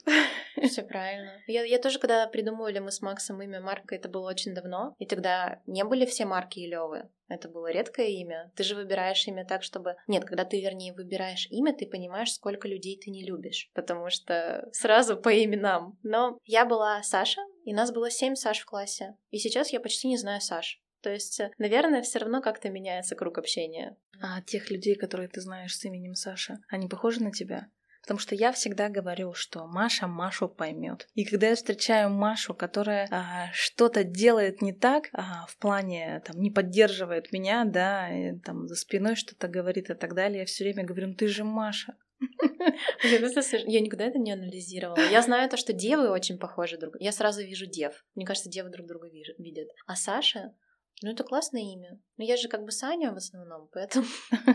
[0.63, 1.33] Все правильно.
[1.45, 5.05] Я, я тоже, когда придумывали мы с Максом имя Марка, это было очень давно, и
[5.05, 7.09] тогда не были все Марки и Левы.
[7.29, 8.51] Это было редкое имя.
[8.55, 9.95] Ты же выбираешь имя так, чтобы...
[10.07, 13.69] Нет, когда ты, вернее, выбираешь имя, ты понимаешь, сколько людей ты не любишь.
[13.73, 15.97] Потому что сразу по именам.
[16.03, 19.15] Но я была Саша, и нас было семь Саш в классе.
[19.29, 20.81] И сейчас я почти не знаю Саш.
[21.01, 23.95] То есть, наверное, все равно как-то меняется круг общения.
[24.21, 27.69] А тех людей, которые ты знаешь с именем Саша, они похожи на тебя?
[28.01, 31.07] Потому что я всегда говорю, что Маша Машу поймет.
[31.13, 36.41] И когда я встречаю Машу, которая а, что-то делает не так, а, в плане там
[36.41, 40.63] не поддерживает меня, да, и, там за спиной что-то говорит и так далее, я все
[40.63, 41.95] время говорю, ну ты же Маша.
[43.03, 44.99] Я никогда это не анализировала.
[45.09, 48.05] Я знаю то, что девы очень похожи друг Я сразу вижу дев.
[48.15, 49.69] Мне кажется, девы друг друга видят.
[49.87, 50.53] А Саша,
[51.01, 51.99] ну это классное имя.
[52.17, 54.05] Но я же как бы Саня в основном, поэтому...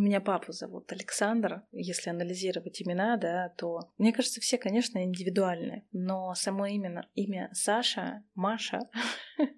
[0.00, 1.62] У меня папу зовут Александр.
[1.72, 5.84] Если анализировать имена, да, то мне кажется, все, конечно, индивидуальны.
[5.92, 8.80] Но само имя, имя Саша, Маша,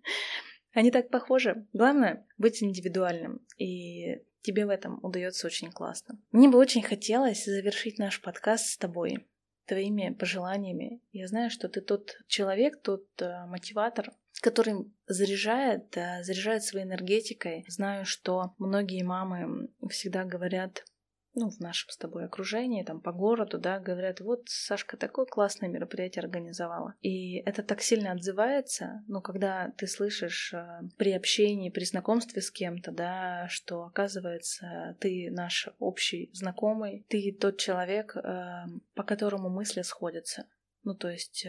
[0.73, 1.65] они так похожи.
[1.73, 3.47] Главное быть индивидуальным.
[3.57, 6.19] И тебе в этом удается очень классно.
[6.33, 9.25] Мне бы очень хотелось завершить наш подкаст с тобой
[9.67, 11.01] твоими пожеланиями.
[11.13, 14.13] Я знаю, что ты тот человек, тот э, мотиватор,
[14.43, 17.65] который заряжает, э, заряжает своей энергетикой.
[17.69, 20.85] Знаю, что многие мамы всегда говорят,
[21.35, 25.69] ну, в нашем с тобой окружении, там, по городу, да, говорят, вот Сашка такое классное
[25.69, 26.95] мероприятие организовала.
[27.01, 32.51] И это так сильно отзывается, ну, когда ты слышишь э, при общении, при знакомстве с
[32.51, 38.65] кем-то, да, что, оказывается, ты наш общий знакомый, ты тот человек, э,
[38.95, 40.47] по которому мысли сходятся.
[40.85, 41.47] Ну, то есть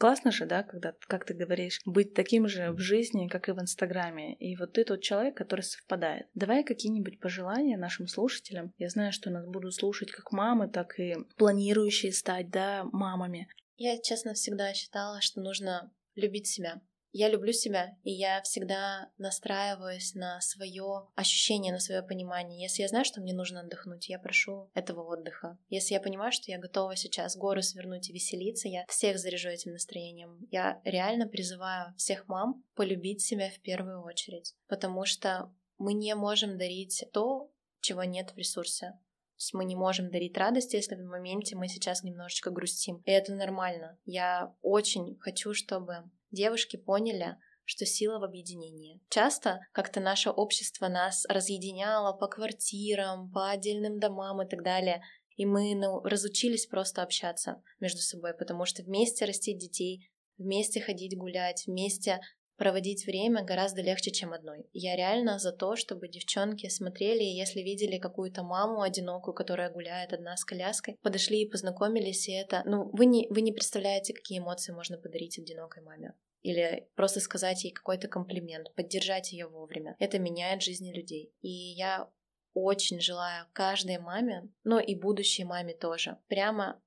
[0.00, 3.60] Классно же, да, когда, как ты говоришь, быть таким же в жизни, как и в
[3.60, 4.34] Инстаграме.
[4.36, 6.26] И вот ты тот человек, который совпадает.
[6.34, 8.72] Давай какие-нибудь пожелания нашим слушателям.
[8.78, 13.46] Я знаю, что нас будут слушать как мамы, так и планирующие стать, да, мамами.
[13.76, 16.80] Я, честно, всегда считала, что нужно любить себя
[17.12, 22.62] я люблю себя, и я всегда настраиваюсь на свое ощущение, на свое понимание.
[22.62, 25.58] Если я знаю, что мне нужно отдохнуть, я прошу этого отдыха.
[25.68, 29.72] Если я понимаю, что я готова сейчас горы свернуть и веселиться, я всех заряжу этим
[29.72, 30.46] настроением.
[30.50, 36.58] Я реально призываю всех мам полюбить себя в первую очередь, потому что мы не можем
[36.58, 37.50] дарить то,
[37.80, 38.86] чего нет в ресурсе.
[38.90, 43.02] То есть мы не можем дарить радость, если в моменте мы сейчас немножечко грустим.
[43.06, 43.98] И это нормально.
[44.04, 49.00] Я очень хочу, чтобы девушки поняли, что сила в объединении.
[49.10, 55.02] Часто как-то наше общество нас разъединяло по квартирам, по отдельным домам и так далее.
[55.36, 61.16] И мы ну, разучились просто общаться между собой, потому что вместе растить детей, вместе ходить
[61.16, 62.20] гулять, вместе
[62.60, 64.68] проводить время гораздо легче, чем одной.
[64.74, 70.36] Я реально за то, чтобы девчонки смотрели, если видели какую-то маму одинокую, которая гуляет одна
[70.36, 72.62] с коляской, подошли и познакомились, и это...
[72.66, 77.64] Ну, вы не, вы не представляете, какие эмоции можно подарить одинокой маме или просто сказать
[77.64, 79.96] ей какой-то комплимент, поддержать ее вовремя.
[79.98, 81.32] Это меняет жизни людей.
[81.40, 82.10] И я
[82.52, 86.78] очень желаю каждой маме, но и будущей маме тоже, прямо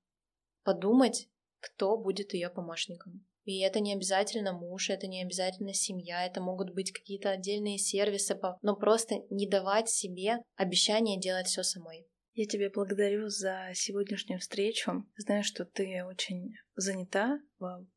[0.62, 3.26] подумать, кто будет ее помощником.
[3.44, 8.38] И это не обязательно муж, это не обязательно семья, это могут быть какие-то отдельные сервисы,
[8.62, 12.06] но просто не давать себе обещание делать все самой.
[12.34, 15.06] Я тебя благодарю за сегодняшнюю встречу.
[15.16, 17.38] Знаю, что ты очень занята,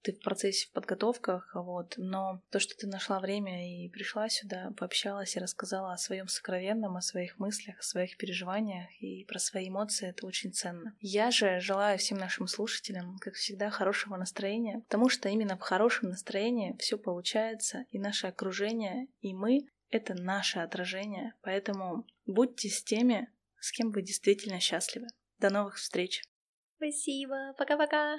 [0.03, 4.71] ты в процессе в подготовках, вот, но то, что ты нашла время и пришла сюда,
[4.77, 9.69] пообщалась и рассказала о своем сокровенном, о своих мыслях, о своих переживаниях и про свои
[9.69, 10.95] эмоции, это очень ценно.
[10.99, 16.09] Я же желаю всем нашим слушателям, как всегда, хорошего настроения, потому что именно в хорошем
[16.09, 23.29] настроении все получается, и наше окружение, и мы— это наше отражение, поэтому будьте с теми,
[23.59, 25.07] с кем вы действительно счастливы.
[25.39, 26.21] До новых встреч!
[26.77, 28.17] Спасибо, пока-пока!